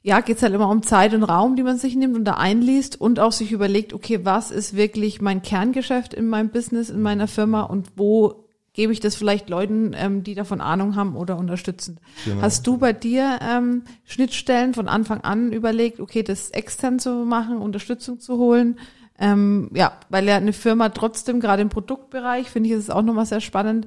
ja, 0.01 0.21
geht's 0.21 0.41
halt 0.41 0.53
immer 0.53 0.69
um 0.69 0.81
Zeit 0.81 1.13
und 1.13 1.23
Raum, 1.23 1.55
die 1.55 1.63
man 1.63 1.77
sich 1.77 1.95
nimmt 1.95 2.15
und 2.15 2.25
da 2.25 2.35
einliest 2.35 2.99
und 2.99 3.19
auch 3.19 3.33
sich 3.33 3.51
überlegt, 3.51 3.93
okay, 3.93 4.21
was 4.23 4.49
ist 4.49 4.75
wirklich 4.75 5.21
mein 5.21 5.41
Kerngeschäft 5.41 6.13
in 6.13 6.29
meinem 6.29 6.49
Business, 6.49 6.89
in 6.89 7.01
meiner 7.01 7.27
Firma 7.27 7.63
und 7.63 7.87
wo 7.97 8.48
gebe 8.79 8.93
ich 8.93 9.01
das 9.01 9.17
vielleicht 9.17 9.49
Leuten, 9.49 9.91
ähm, 9.93 10.23
die 10.23 10.35
davon 10.35 10.61
Ahnung 10.61 10.95
haben 10.95 11.17
oder 11.17 11.35
unterstützen. 11.35 11.99
Genau. 12.23 12.41
Hast 12.41 12.65
du 12.65 12.77
bei 12.77 12.93
dir 12.93 13.37
ähm, 13.41 13.83
Schnittstellen 14.05 14.73
von 14.73 14.87
Anfang 14.87 15.19
an 15.19 15.51
überlegt, 15.51 15.99
okay, 15.99 16.23
das 16.23 16.51
extern 16.51 16.97
zu 16.97 17.09
machen, 17.25 17.57
Unterstützung 17.57 18.21
zu 18.21 18.37
holen? 18.37 18.79
Ähm, 19.19 19.69
ja, 19.73 19.91
weil 20.07 20.25
ja 20.29 20.37
eine 20.37 20.53
Firma 20.53 20.87
trotzdem, 20.87 21.41
gerade 21.41 21.61
im 21.61 21.67
Produktbereich, 21.67 22.49
finde 22.49 22.69
ich, 22.69 22.75
ist 22.75 22.83
es 22.83 22.89
auch 22.89 23.01
nochmal 23.01 23.25
sehr 23.25 23.41
spannend, 23.41 23.85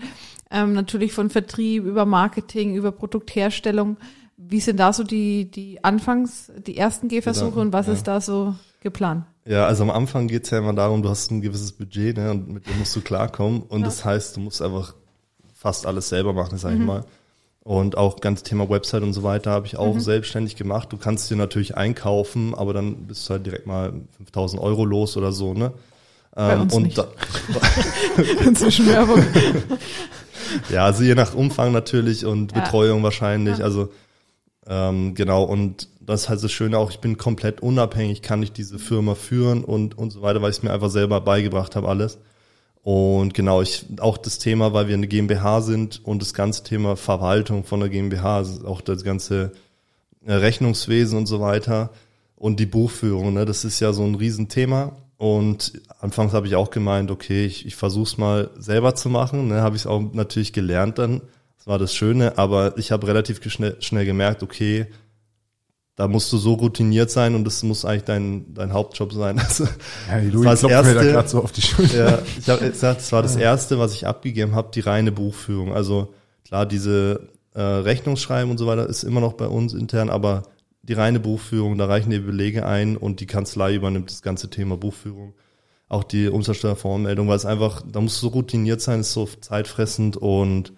ähm, 0.51 0.75
natürlich 0.75 1.15
von 1.15 1.31
Vertrieb 1.31 1.87
über 1.87 2.05
Marketing, 2.05 2.75
über 2.75 2.93
Produktherstellung. 2.93 3.97
Wie 4.37 4.61
sind 4.61 4.79
da 4.79 4.93
so 4.93 5.05
die, 5.05 5.51
die 5.51 5.83
Anfangs, 5.83 6.53
die 6.67 6.77
ersten 6.77 7.09
Gehversuche 7.09 7.53
genau, 7.53 7.63
und 7.63 7.73
was 7.73 7.87
ja. 7.87 7.95
ist 7.95 8.09
da 8.09 8.21
so 8.21 8.57
geplant? 8.81 9.25
Ja, 9.45 9.67
also 9.67 9.83
am 9.83 9.91
Anfang 9.91 10.29
geht's 10.29 10.51
ja 10.51 10.59
immer 10.59 10.73
darum, 10.73 11.03
du 11.03 11.09
hast 11.09 11.31
ein 11.31 11.41
gewisses 11.41 11.73
Budget 11.73 12.17
ne, 12.17 12.31
und 12.31 12.49
mit 12.49 12.67
dem 12.69 12.79
musst 12.79 12.95
du 12.95 13.01
klarkommen. 13.01 13.63
Und 13.63 13.81
ja. 13.81 13.87
das 13.87 14.05
heißt, 14.05 14.37
du 14.37 14.41
musst 14.41 14.63
einfach 14.63 14.95
fast 15.55 15.87
alles 15.87 16.09
selber 16.09 16.33
machen, 16.33 16.59
sag 16.59 16.73
ich 16.73 16.79
mhm. 16.79 16.87
mal. 16.87 17.05
Und 17.65 17.97
auch 17.97 18.21
ganz 18.21 18.43
Thema 18.43 18.69
Website 18.69 19.03
und 19.03 19.13
so 19.13 19.23
weiter 19.23 19.53
habe 19.53 19.67
ich 19.67 19.77
auch 19.77 19.95
mhm. 19.95 20.01
selbstständig 20.01 20.57
gemacht. 20.57 20.93
Du 20.93 20.97
kannst 20.97 21.31
dir 21.31 21.37
natürlich 21.37 21.77
einkaufen, 21.77 22.55
aber 22.55 22.73
dann 22.73 23.07
bist 23.07 23.29
du 23.29 23.35
halt 23.35 23.47
direkt 23.47 23.67
mal 23.67 23.93
5000 24.17 24.61
Euro 24.61 24.85
los 24.85 25.17
oder 25.17 25.33
so, 25.33 25.55
ne? 25.55 25.73
Bei 26.35 26.55
ähm, 26.55 26.63
uns 26.63 26.75
und 26.75 26.83
nicht. 26.85 26.99
Da, 26.99 27.07
Inzwischen 28.47 28.87
Werbung. 28.89 29.23
ja, 30.71 30.87
also 30.87 31.03
je 31.05 31.15
nach 31.15 31.35
Umfang 31.35 31.73
natürlich 31.73 32.25
und 32.25 32.53
ja. 32.53 32.61
Betreuung 32.61 33.03
wahrscheinlich. 33.03 33.59
Ja. 33.59 33.65
Also 33.65 33.91
ähm, 34.67 35.15
genau, 35.15 35.45
und 35.45 35.89
das 36.01 36.29
halt 36.29 36.43
das 36.43 36.53
Schöne 36.53 36.79
auch, 36.79 36.91
ich 36.91 37.01
bin 37.01 37.17
komplett 37.17 37.61
unabhängig, 37.61 38.23
kann 38.23 38.43
ich 38.43 38.53
diese 38.53 38.79
Firma 38.79 39.15
führen 39.15 39.65
und, 39.65 39.97
und 39.97 40.11
so 40.11 40.23
weiter, 40.23 40.43
weil 40.43 40.51
ich 40.51 40.59
es 40.59 40.63
mir 40.63 40.73
einfach 40.73 40.91
selber 40.91 41.21
beigebracht 41.21 41.77
habe, 41.77 41.89
alles. 41.89 42.19
Und 42.83 43.35
genau, 43.35 43.63
ich 43.63 43.87
auch 44.01 44.19
das 44.19 44.39
Thema, 44.39 44.73
weil 44.73 44.89
wir 44.89 44.95
eine 44.95 45.07
GmbH 45.07 45.61
sind 45.61 46.05
und 46.05 46.21
das 46.21 46.35
ganze 46.35 46.65
Thema 46.65 46.97
Verwaltung 46.97 47.65
von 47.65 47.79
der 47.79 47.89
GmbH, 47.89 48.39
also 48.39 48.67
auch 48.67 48.81
das 48.81 49.05
ganze 49.05 49.53
äh, 50.27 50.33
Rechnungswesen 50.33 51.17
und 51.19 51.27
so 51.27 51.41
weiter 51.41 51.91
und 52.35 52.59
die 52.59 52.67
Buchführung, 52.67 53.35
ne, 53.35 53.45
das 53.45 53.65
ist 53.65 53.79
ja 53.79 53.93
so 53.93 54.03
ein 54.03 54.17
Riesenthema. 54.17 54.97
Und 55.17 55.81
anfangs 56.01 56.33
habe 56.33 56.49
ich 56.49 56.57
auch 56.57 56.71
gemeint, 56.71 57.13
okay, 57.13 57.47
ich, 57.47 57.65
ich 57.65 57.77
versuche 57.77 58.03
es 58.03 58.19
mal 58.19 58.51
selber 58.59 58.97
zu 58.97 59.09
machen. 59.09 59.47
Ne, 59.47 59.63
habe 59.63 59.77
ich 59.77 59.87
auch 59.87 60.01
natürlich 60.13 60.53
gelernt 60.53 60.99
dann. 60.99 61.21
Das 61.63 61.69
war 61.69 61.79
das 61.79 61.95
Schöne, 61.95 62.39
aber 62.39 62.77
ich 62.77 62.91
habe 62.91 63.07
relativ 63.07 63.41
schnell, 63.49 63.77
schnell 63.79 64.05
gemerkt, 64.05 64.43
okay, 64.43 64.89
da 65.95 66.09
musst 66.09 66.33
du 66.33 66.37
so 66.37 66.55
routiniert 66.55 67.09
sein 67.09 67.37
und 67.37 67.45
das 67.45 67.63
muss 67.63 67.85
eigentlich 67.85 68.03
dein, 68.03 68.53
dein 68.53 68.73
Hauptjob 68.73 69.13
sein. 69.13 69.39
Also, 69.49 69.69
ja, 70.11 70.19
die 70.19 70.31
Louis 70.31 70.45
das 70.45 70.65
erste, 70.65 70.95
mir 70.95 71.13
da 71.13 71.29
so 71.29 71.41
auf 71.41 71.53
die 71.53 71.63
Schulter. 71.63 72.11
Ja, 72.11 72.23
ich 72.37 72.49
habe 72.49 72.69
gesagt, 72.69 73.03
das 73.03 73.13
war 73.13 73.23
das 73.23 73.37
erste, 73.37 73.79
was 73.79 73.95
ich 73.95 74.09
abgegeben 74.09 74.57
habe, 74.57 74.73
die 74.75 74.81
reine 74.81 75.13
Buchführung. 75.13 75.73
Also 75.73 76.13
klar, 76.45 76.67
diese 76.67 77.29
äh, 77.55 77.63
Rechnungsschreiben 77.63 78.51
und 78.51 78.59
so 78.59 78.67
weiter 78.67 78.89
ist 78.89 79.05
immer 79.05 79.21
noch 79.21 79.35
bei 79.35 79.47
uns 79.47 79.73
intern, 79.73 80.11
aber 80.11 80.43
die 80.83 80.95
reine 80.95 81.21
Buchführung, 81.21 81.79
da 81.79 81.85
reichen 81.87 82.11
die 82.11 82.19
Belege 82.19 82.67
ein 82.67 82.97
und 82.97 83.21
die 83.21 83.27
Kanzlei 83.27 83.77
übernimmt 83.77 84.11
das 84.11 84.23
ganze 84.23 84.51
Thema 84.51 84.77
Buchführung. 84.77 85.35
Auch 85.89 86.03
die 86.03 86.27
Umsatzsteuervoranmeldung, 86.27 87.29
weil 87.29 87.37
es 87.37 87.47
einfach, 87.47 87.83
da 87.87 88.01
musst 88.01 88.21
du 88.21 88.27
so 88.27 88.33
routiniert 88.33 88.81
sein, 88.81 88.99
ist 88.99 89.13
so 89.13 89.29
zeitfressend 89.41 90.17
und 90.17 90.73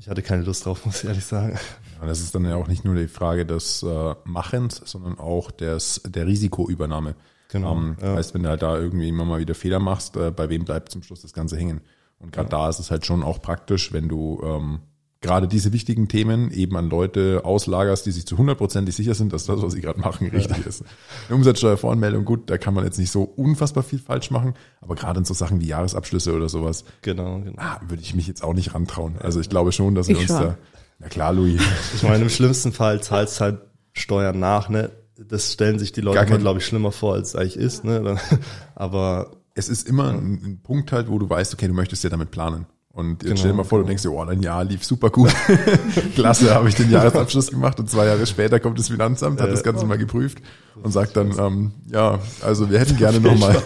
ich 0.00 0.08
hatte 0.08 0.22
keine 0.22 0.42
Lust 0.42 0.64
drauf, 0.64 0.84
muss 0.86 1.02
ich 1.02 1.08
ehrlich 1.08 1.24
sagen. 1.24 1.58
Ja, 2.00 2.06
das 2.06 2.20
ist 2.20 2.34
dann 2.34 2.44
ja 2.46 2.56
auch 2.56 2.68
nicht 2.68 2.84
nur 2.84 2.94
die 2.94 3.06
Frage 3.06 3.44
des 3.44 3.82
äh, 3.82 4.14
Machens, 4.24 4.80
sondern 4.84 5.18
auch 5.18 5.50
des, 5.50 6.00
der 6.06 6.26
Risikoübernahme. 6.26 7.14
Genau. 7.48 7.76
Ähm, 7.76 7.96
ja. 8.00 8.14
Heißt, 8.14 8.32
wenn 8.32 8.42
du 8.42 8.48
halt 8.48 8.62
da 8.62 8.76
irgendwie 8.78 9.08
immer 9.08 9.24
mal 9.24 9.40
wieder 9.40 9.54
Fehler 9.54 9.78
machst, 9.78 10.16
äh, 10.16 10.30
bei 10.30 10.48
wem 10.48 10.64
bleibt 10.64 10.90
zum 10.90 11.02
Schluss 11.02 11.20
das 11.20 11.34
Ganze 11.34 11.56
hängen? 11.56 11.82
Und 12.18 12.32
gerade 12.32 12.50
ja. 12.50 12.58
da 12.58 12.68
ist 12.68 12.78
es 12.78 12.90
halt 12.90 13.04
schon 13.04 13.22
auch 13.22 13.42
praktisch, 13.42 13.92
wenn 13.92 14.08
du 14.08 14.40
ähm, 14.42 14.80
gerade 15.20 15.48
diese 15.48 15.72
wichtigen 15.72 16.08
Themen 16.08 16.50
eben 16.50 16.76
an 16.76 16.88
Leute 16.88 17.42
auslagerst, 17.44 18.06
die 18.06 18.10
sich 18.10 18.26
zu 18.26 18.38
hundertprozentig 18.38 18.94
sicher 18.94 19.14
sind, 19.14 19.32
dass 19.32 19.44
das, 19.44 19.60
was 19.60 19.74
sie 19.74 19.80
gerade 19.80 20.00
machen, 20.00 20.28
richtig 20.28 20.58
ja. 20.58 20.64
ist. 20.64 20.82
Eine 21.28 21.36
Umsatzsteuervoranmeldung, 21.36 22.24
gut, 22.24 22.48
da 22.48 22.56
kann 22.56 22.72
man 22.72 22.84
jetzt 22.84 22.98
nicht 22.98 23.10
so 23.10 23.22
unfassbar 23.22 23.82
viel 23.82 23.98
falsch 23.98 24.30
machen, 24.30 24.54
aber 24.80 24.94
gerade 24.94 25.18
in 25.18 25.24
so 25.24 25.34
Sachen 25.34 25.60
wie 25.60 25.66
Jahresabschlüsse 25.66 26.34
oder 26.34 26.48
sowas, 26.48 26.84
genau, 27.02 27.40
genau. 27.40 27.60
Ah, 27.60 27.80
würde 27.86 28.02
ich 28.02 28.14
mich 28.14 28.26
jetzt 28.26 28.42
auch 28.42 28.54
nicht 28.54 28.74
rantrauen. 28.74 29.18
Also 29.18 29.40
ich 29.40 29.50
glaube 29.50 29.72
schon, 29.72 29.94
dass 29.94 30.08
wir 30.08 30.16
ich 30.16 30.22
uns 30.22 30.30
schon. 30.30 30.40
da, 30.40 30.58
na 30.98 31.08
klar, 31.08 31.32
Louis. 31.32 31.62
Ich 31.94 32.02
meine, 32.02 32.22
im 32.22 32.30
schlimmsten 32.30 32.72
Fall 32.72 33.02
zahlst 33.02 33.40
halt 33.40 33.60
Steuern 33.92 34.38
nach, 34.38 34.68
ne? 34.68 34.90
Das 35.18 35.52
stellen 35.52 35.78
sich 35.78 35.92
die 35.92 36.00
Leute, 36.00 36.38
glaube 36.38 36.60
ich, 36.60 36.66
schlimmer 36.66 36.92
vor, 36.92 37.14
als 37.14 37.30
es 37.30 37.36
eigentlich 37.36 37.56
ist, 37.56 37.84
ne? 37.84 38.18
Aber 38.74 39.32
es 39.54 39.68
ist 39.68 39.86
immer 39.86 40.10
ein, 40.10 40.40
ein 40.42 40.60
Punkt 40.62 40.92
halt, 40.92 41.08
wo 41.08 41.18
du 41.18 41.28
weißt, 41.28 41.52
okay, 41.52 41.68
du 41.68 41.74
möchtest 41.74 42.04
ja 42.04 42.10
damit 42.10 42.30
planen. 42.30 42.66
Und 42.92 43.22
jetzt 43.22 43.22
genau, 43.22 43.36
stell 43.36 43.50
dir 43.52 43.56
mal 43.56 43.64
vor, 43.64 43.78
du 43.78 43.84
denkst 43.84 44.02
dir, 44.02 44.10
oh, 44.10 44.24
dein 44.24 44.42
Jahr 44.42 44.64
lief 44.64 44.84
super 44.84 45.10
gut. 45.10 45.32
Klasse, 46.16 46.52
habe 46.52 46.68
ich 46.68 46.74
den 46.74 46.90
Jahresabschluss 46.90 47.50
gemacht 47.50 47.78
und 47.78 47.88
zwei 47.88 48.06
Jahre 48.06 48.26
später 48.26 48.58
kommt 48.58 48.80
das 48.80 48.88
Finanzamt, 48.88 49.40
hat 49.40 49.50
das 49.50 49.62
Ganze 49.62 49.86
mal 49.86 49.96
geprüft 49.96 50.38
und 50.82 50.90
sagt 50.90 51.16
dann, 51.16 51.38
ähm, 51.38 51.72
ja, 51.86 52.18
also 52.42 52.68
wir 52.68 52.80
hätten 52.80 52.96
gerne 52.98 53.20
nochmal. 53.20 53.62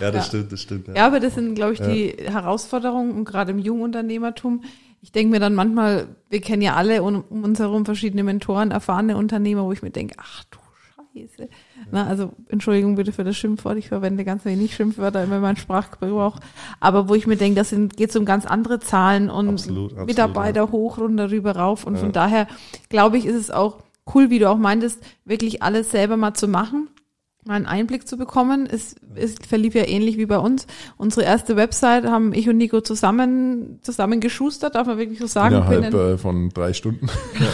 ja, 0.00 0.10
das 0.10 0.14
ja. 0.14 0.28
stimmt, 0.28 0.52
das 0.52 0.60
stimmt. 0.60 0.88
Ja. 0.88 0.94
ja, 0.94 1.06
aber 1.06 1.18
das 1.18 1.34
sind, 1.34 1.54
glaube 1.54 1.72
ich, 1.72 1.80
die 1.80 2.14
ja. 2.22 2.32
Herausforderungen 2.32 3.12
und 3.12 3.24
gerade 3.24 3.52
im 3.52 3.58
Jungunternehmertum. 3.58 4.64
Ich 5.00 5.12
denke 5.12 5.30
mir 5.30 5.40
dann 5.40 5.54
manchmal, 5.54 6.08
wir 6.28 6.40
kennen 6.42 6.62
ja 6.62 6.74
alle 6.74 7.02
um, 7.02 7.24
um 7.30 7.42
uns 7.42 7.58
herum 7.58 7.86
verschiedene 7.86 8.22
Mentoren, 8.22 8.70
erfahrene 8.70 9.16
Unternehmer, 9.16 9.64
wo 9.64 9.72
ich 9.72 9.82
mir 9.82 9.90
denke, 9.90 10.16
ach 10.18 10.44
du 10.50 10.58
Scheiße. 11.16 11.48
Na, 11.90 12.06
also 12.06 12.32
Entschuldigung 12.48 12.96
bitte 12.96 13.12
für 13.12 13.24
das 13.24 13.36
Schimpfwort. 13.36 13.78
Ich 13.78 13.88
verwende 13.88 14.24
ganz 14.24 14.44
wenig 14.44 14.74
Schimpfwörter 14.74 15.22
in 15.22 15.30
meinem 15.30 15.56
Sprachgebrauch. 15.56 16.38
Aber 16.80 17.08
wo 17.08 17.14
ich 17.14 17.26
mir 17.26 17.36
denke, 17.36 17.56
das 17.56 17.70
geht 17.70 18.10
es 18.10 18.16
um 18.16 18.24
ganz 18.24 18.46
andere 18.46 18.80
Zahlen 18.80 19.30
und 19.30 19.48
absolut, 19.50 19.92
absolut, 19.92 20.06
Mitarbeiter 20.08 20.64
ja. 20.64 20.72
hoch, 20.72 20.98
runter, 20.98 21.30
rüber, 21.30 21.56
rauf. 21.56 21.84
Und 21.84 21.94
ja. 21.94 22.00
von 22.00 22.12
daher 22.12 22.48
glaube 22.88 23.18
ich, 23.18 23.26
ist 23.26 23.36
es 23.36 23.50
auch 23.50 23.78
cool, 24.14 24.30
wie 24.30 24.38
du 24.38 24.50
auch 24.50 24.58
meintest, 24.58 25.02
wirklich 25.24 25.62
alles 25.62 25.90
selber 25.90 26.16
mal 26.16 26.34
zu 26.34 26.48
machen 26.48 26.88
mal 27.46 27.54
einen 27.54 27.66
Einblick 27.66 28.08
zu 28.08 28.16
bekommen. 28.16 28.68
Es, 28.70 28.96
es 29.14 29.36
verlief 29.46 29.74
ja 29.74 29.86
ähnlich 29.86 30.18
wie 30.18 30.26
bei 30.26 30.38
uns. 30.38 30.66
Unsere 30.96 31.24
erste 31.24 31.56
Website 31.56 32.04
haben 32.04 32.32
ich 32.32 32.48
und 32.48 32.56
Nico 32.56 32.80
zusammen, 32.80 33.78
zusammen 33.82 34.20
geschustert, 34.20 34.74
darf 34.74 34.86
man 34.86 34.98
wirklich 34.98 35.18
so 35.18 35.26
sagen. 35.26 35.56
Innerhalb 35.56 35.94
äh, 35.94 36.18
von 36.18 36.50
drei 36.50 36.72
Stunden. 36.72 37.08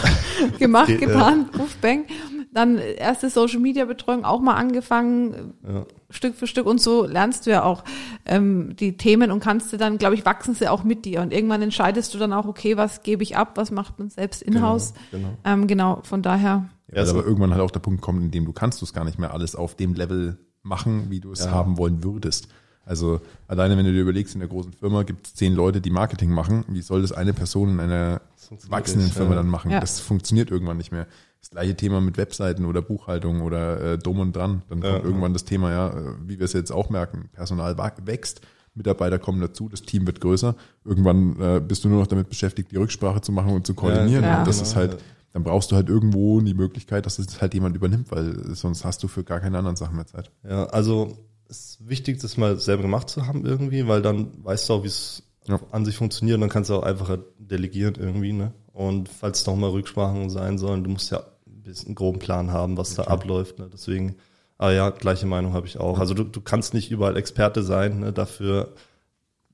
gemacht, 0.59 0.87
getan, 0.99 1.49
Ruf, 1.57 1.75
bang. 1.81 2.05
Dann 2.53 2.77
erste 2.77 3.29
Social 3.29 3.59
Media 3.59 3.85
Betreuung 3.85 4.25
auch 4.25 4.39
mal 4.39 4.55
angefangen, 4.55 5.53
ja. 5.67 5.85
Stück 6.09 6.35
für 6.35 6.45
Stück 6.45 6.67
und 6.67 6.79
so 6.79 7.05
lernst 7.05 7.47
du 7.47 7.51
ja 7.51 7.63
auch 7.63 7.83
ähm, 8.25 8.75
die 8.75 8.95
Themen 8.97 9.31
und 9.31 9.39
kannst 9.39 9.73
du 9.73 9.77
dann, 9.77 9.97
glaube 9.97 10.15
ich, 10.15 10.25
wachsen 10.25 10.53
sie 10.53 10.67
auch 10.67 10.83
mit 10.83 11.05
dir 11.05 11.21
und 11.21 11.33
irgendwann 11.33 11.61
entscheidest 11.61 12.13
du 12.13 12.19
dann 12.19 12.31
auch, 12.31 12.45
okay, 12.45 12.77
was 12.77 13.01
gebe 13.01 13.23
ich 13.23 13.35
ab, 13.35 13.53
was 13.55 13.71
macht 13.71 13.97
man 13.97 14.09
selbst 14.09 14.43
in-house. 14.43 14.93
Genau, 15.11 15.27
genau. 15.27 15.37
Ähm, 15.43 15.67
genau, 15.67 15.99
von 16.03 16.21
daher. 16.21 16.69
Ja, 16.91 16.99
also 16.99 17.17
aber 17.17 17.25
irgendwann 17.25 17.51
halt 17.51 17.61
auch 17.61 17.71
der 17.71 17.79
Punkt 17.79 18.01
kommt, 18.01 18.21
in 18.21 18.31
dem 18.31 18.45
du 18.45 18.53
kannst 18.53 18.81
du 18.81 18.85
es 18.85 18.93
gar 18.93 19.05
nicht 19.05 19.17
mehr 19.17 19.33
alles 19.33 19.55
auf 19.55 19.75
dem 19.75 19.95
Level 19.95 20.37
machen, 20.61 21.09
wie 21.09 21.19
du 21.19 21.31
es 21.31 21.45
ja. 21.45 21.51
haben 21.51 21.77
wollen 21.77 22.03
würdest. 22.03 22.47
Also 22.85 23.21
alleine, 23.47 23.77
wenn 23.77 23.85
du 23.85 23.93
dir 23.93 24.01
überlegst, 24.01 24.33
in 24.33 24.41
der 24.41 24.49
großen 24.49 24.73
Firma 24.73 25.03
gibt 25.03 25.27
es 25.27 25.35
zehn 25.35 25.53
Leute, 25.53 25.79
die 25.79 25.89
Marketing 25.89 26.31
machen. 26.31 26.65
Wie 26.67 26.81
soll 26.81 27.01
das 27.01 27.13
eine 27.13 27.33
Person 27.33 27.69
in 27.69 27.79
einer 27.79 28.21
wachsenden 28.67 29.09
Firma 29.09 29.31
ja. 29.31 29.35
dann 29.37 29.47
machen? 29.47 29.71
Ja. 29.71 29.79
Das 29.79 29.99
funktioniert 29.99 30.51
irgendwann 30.51 30.77
nicht 30.77 30.91
mehr. 30.91 31.07
Das 31.43 31.51
gleiche 31.51 31.75
Thema 31.75 31.99
mit 31.99 32.17
Webseiten 32.17 32.63
oder 32.63 32.81
Buchhaltung 32.81 33.41
oder 33.41 33.93
äh, 33.93 33.97
dumm 33.97 34.19
und 34.19 34.33
dran. 34.33 34.63
Dann 34.69 34.79
kommt 34.79 34.93
ja, 34.93 35.03
irgendwann 35.03 35.33
das 35.33 35.43
Thema, 35.43 35.71
ja, 35.71 35.89
äh, 35.89 36.15
wie 36.25 36.39
wir 36.39 36.45
es 36.45 36.53
jetzt 36.53 36.71
auch 36.71 36.89
merken, 36.89 37.29
Personal 37.33 37.77
wächst, 38.05 38.41
Mitarbeiter 38.75 39.19
kommen 39.19 39.41
dazu, 39.41 39.67
das 39.69 39.81
Team 39.81 40.07
wird 40.07 40.21
größer. 40.21 40.55
Irgendwann 40.85 41.39
äh, 41.39 41.59
bist 41.59 41.83
du 41.83 41.89
nur 41.89 41.99
noch 41.99 42.07
damit 42.07 42.29
beschäftigt, 42.29 42.71
die 42.71 42.77
Rücksprache 42.77 43.21
zu 43.21 43.33
machen 43.33 43.53
und 43.53 43.67
zu 43.67 43.73
koordinieren. 43.73 44.23
und 44.23 44.47
das 44.47 44.57
genau, 44.57 44.69
ist 44.69 44.75
halt, 44.75 44.97
dann 45.33 45.43
brauchst 45.43 45.71
du 45.71 45.75
halt 45.75 45.89
irgendwo 45.89 46.39
die 46.39 46.53
Möglichkeit, 46.53 47.05
dass 47.05 47.19
es 47.19 47.41
halt 47.41 47.53
jemand 47.53 47.75
übernimmt, 47.75 48.09
weil 48.09 48.55
sonst 48.55 48.85
hast 48.85 49.03
du 49.03 49.09
für 49.09 49.25
gar 49.25 49.41
keine 49.41 49.57
anderen 49.57 49.75
Sachen 49.75 49.97
mehr 49.97 50.07
Zeit. 50.07 50.31
Ja, 50.47 50.65
also 50.67 51.17
ist 51.49 51.87
wichtig, 51.87 52.19
das 52.21 52.37
mal 52.37 52.57
selber 52.57 52.83
gemacht 52.83 53.09
zu 53.09 53.27
haben 53.27 53.45
irgendwie, 53.45 53.87
weil 53.87 54.01
dann 54.01 54.43
weißt 54.43 54.69
du 54.69 54.73
auch, 54.73 54.83
wie 54.83 54.87
es 54.87 55.23
ja. 55.45 55.59
an 55.71 55.85
sich 55.85 55.97
funktioniert 55.97 56.35
und 56.35 56.41
dann 56.41 56.49
kannst 56.49 56.69
du 56.69 56.75
auch 56.75 56.83
einfacher 56.83 57.19
delegieren 57.37 57.95
irgendwie, 57.95 58.33
ne? 58.33 58.53
Und 58.73 59.07
falls 59.07 59.45
noch 59.45 59.55
mal 59.55 59.69
Rücksprachen 59.69 60.29
sein 60.29 60.57
sollen, 60.57 60.83
du 60.83 60.89
musst 60.89 61.11
ja 61.11 61.19
ein 61.45 61.61
bisschen 61.61 61.89
einen 61.89 61.95
groben 61.95 62.19
Plan 62.19 62.51
haben, 62.51 62.75
was 62.75 62.97
okay. 62.97 63.07
da 63.07 63.13
abläuft, 63.13 63.59
ne? 63.59 63.69
Deswegen, 63.71 64.15
ah 64.57 64.71
ja, 64.71 64.89
gleiche 64.89 65.27
Meinung 65.27 65.53
habe 65.53 65.67
ich 65.67 65.79
auch. 65.79 65.99
Also 65.99 66.15
du, 66.15 66.23
du 66.23 66.41
kannst 66.41 66.73
nicht 66.73 66.91
überall 66.91 67.15
Experte 67.15 67.61
sein, 67.63 67.99
ne? 67.99 68.11
Dafür 68.11 68.73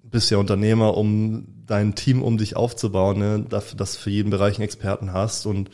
bist 0.02 0.32
ja 0.32 0.38
Unternehmer, 0.38 0.98
um 0.98 1.46
dein 1.68 1.96
Team 1.96 2.24
um 2.24 2.38
dich 2.38 2.56
aufzubauen, 2.56 3.20
ne? 3.20 3.46
Dafür, 3.48 3.78
dass 3.78 3.94
du 3.94 4.00
für 4.00 4.10
jeden 4.10 4.30
Bereich 4.30 4.56
einen 4.56 4.64
Experten 4.64 5.12
hast 5.12 5.46
und 5.46 5.70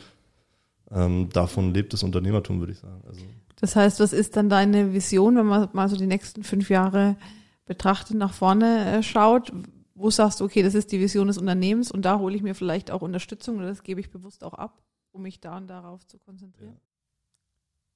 ähm, 0.90 1.28
davon 1.32 1.72
lebt 1.72 1.92
das 1.92 2.02
Unternehmertum, 2.02 2.58
würde 2.58 2.72
ich 2.72 2.78
sagen. 2.80 3.02
Also 3.06 3.22
das 3.60 3.74
heißt, 3.74 4.00
was 4.00 4.12
ist 4.12 4.36
dann 4.36 4.48
deine 4.48 4.92
Vision, 4.92 5.36
wenn 5.36 5.46
man 5.46 5.68
mal 5.72 5.88
so 5.88 5.96
die 5.96 6.06
nächsten 6.06 6.44
fünf 6.44 6.68
Jahre 6.68 7.16
betrachtet, 7.64 8.16
nach 8.16 8.32
vorne 8.32 8.98
äh, 8.98 9.02
schaut? 9.02 9.52
Wo 9.98 10.10
sagst 10.10 10.40
du, 10.40 10.44
okay, 10.44 10.62
das 10.62 10.74
ist 10.74 10.92
die 10.92 11.00
Vision 11.00 11.26
des 11.26 11.38
Unternehmens 11.38 11.90
und 11.90 12.02
da 12.02 12.18
hole 12.18 12.36
ich 12.36 12.42
mir 12.42 12.54
vielleicht 12.54 12.90
auch 12.90 13.00
Unterstützung 13.00 13.56
oder 13.56 13.68
das 13.68 13.82
gebe 13.82 13.98
ich 13.98 14.10
bewusst 14.10 14.44
auch 14.44 14.52
ab, 14.52 14.82
um 15.10 15.22
mich 15.22 15.40
da 15.40 15.56
und 15.56 15.68
darauf 15.68 16.06
zu 16.06 16.18
konzentrieren? 16.18 16.76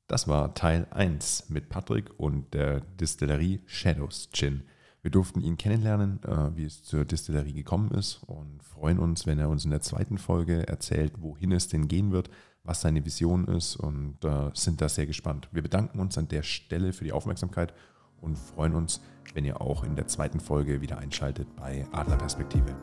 Das 0.06 0.26
war 0.26 0.54
Teil 0.54 0.86
1 0.90 1.50
mit 1.50 1.68
Patrick 1.68 2.18
und 2.18 2.54
der 2.54 2.80
Distillerie 2.80 3.60
Shadows 3.66 4.30
Gin. 4.32 4.62
Wir 5.02 5.10
durften 5.10 5.42
ihn 5.42 5.58
kennenlernen, 5.58 6.22
äh, 6.24 6.56
wie 6.56 6.64
es 6.64 6.82
zur 6.82 7.04
Distillerie 7.04 7.52
gekommen 7.52 7.90
ist 7.90 8.22
und 8.26 8.62
freuen 8.62 8.98
uns, 8.98 9.26
wenn 9.26 9.38
er 9.38 9.50
uns 9.50 9.66
in 9.66 9.70
der 9.70 9.82
zweiten 9.82 10.16
Folge 10.16 10.66
erzählt, 10.66 11.12
wohin 11.20 11.52
es 11.52 11.68
denn 11.68 11.86
gehen 11.86 12.12
wird, 12.12 12.30
was 12.64 12.80
seine 12.80 13.04
Vision 13.04 13.44
ist 13.44 13.76
und 13.76 14.24
äh, 14.24 14.50
sind 14.54 14.80
da 14.80 14.88
sehr 14.88 15.06
gespannt. 15.06 15.50
Wir 15.52 15.62
bedanken 15.62 16.00
uns 16.00 16.16
an 16.16 16.28
der 16.28 16.44
Stelle 16.44 16.94
für 16.94 17.04
die 17.04 17.12
Aufmerksamkeit 17.12 17.74
und 18.20 18.38
freuen 18.38 18.74
uns, 18.74 19.00
wenn 19.34 19.44
ihr 19.44 19.60
auch 19.60 19.84
in 19.84 19.96
der 19.96 20.06
zweiten 20.06 20.40
Folge 20.40 20.80
wieder 20.80 20.98
einschaltet 20.98 21.48
bei 21.56 21.86
Adlerperspektive. 21.92 22.74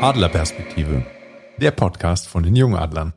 Adlerperspektive, 0.00 1.04
der 1.58 1.72
Podcast 1.72 2.28
von 2.28 2.44
den 2.44 2.54
Jungadlern. 2.54 3.12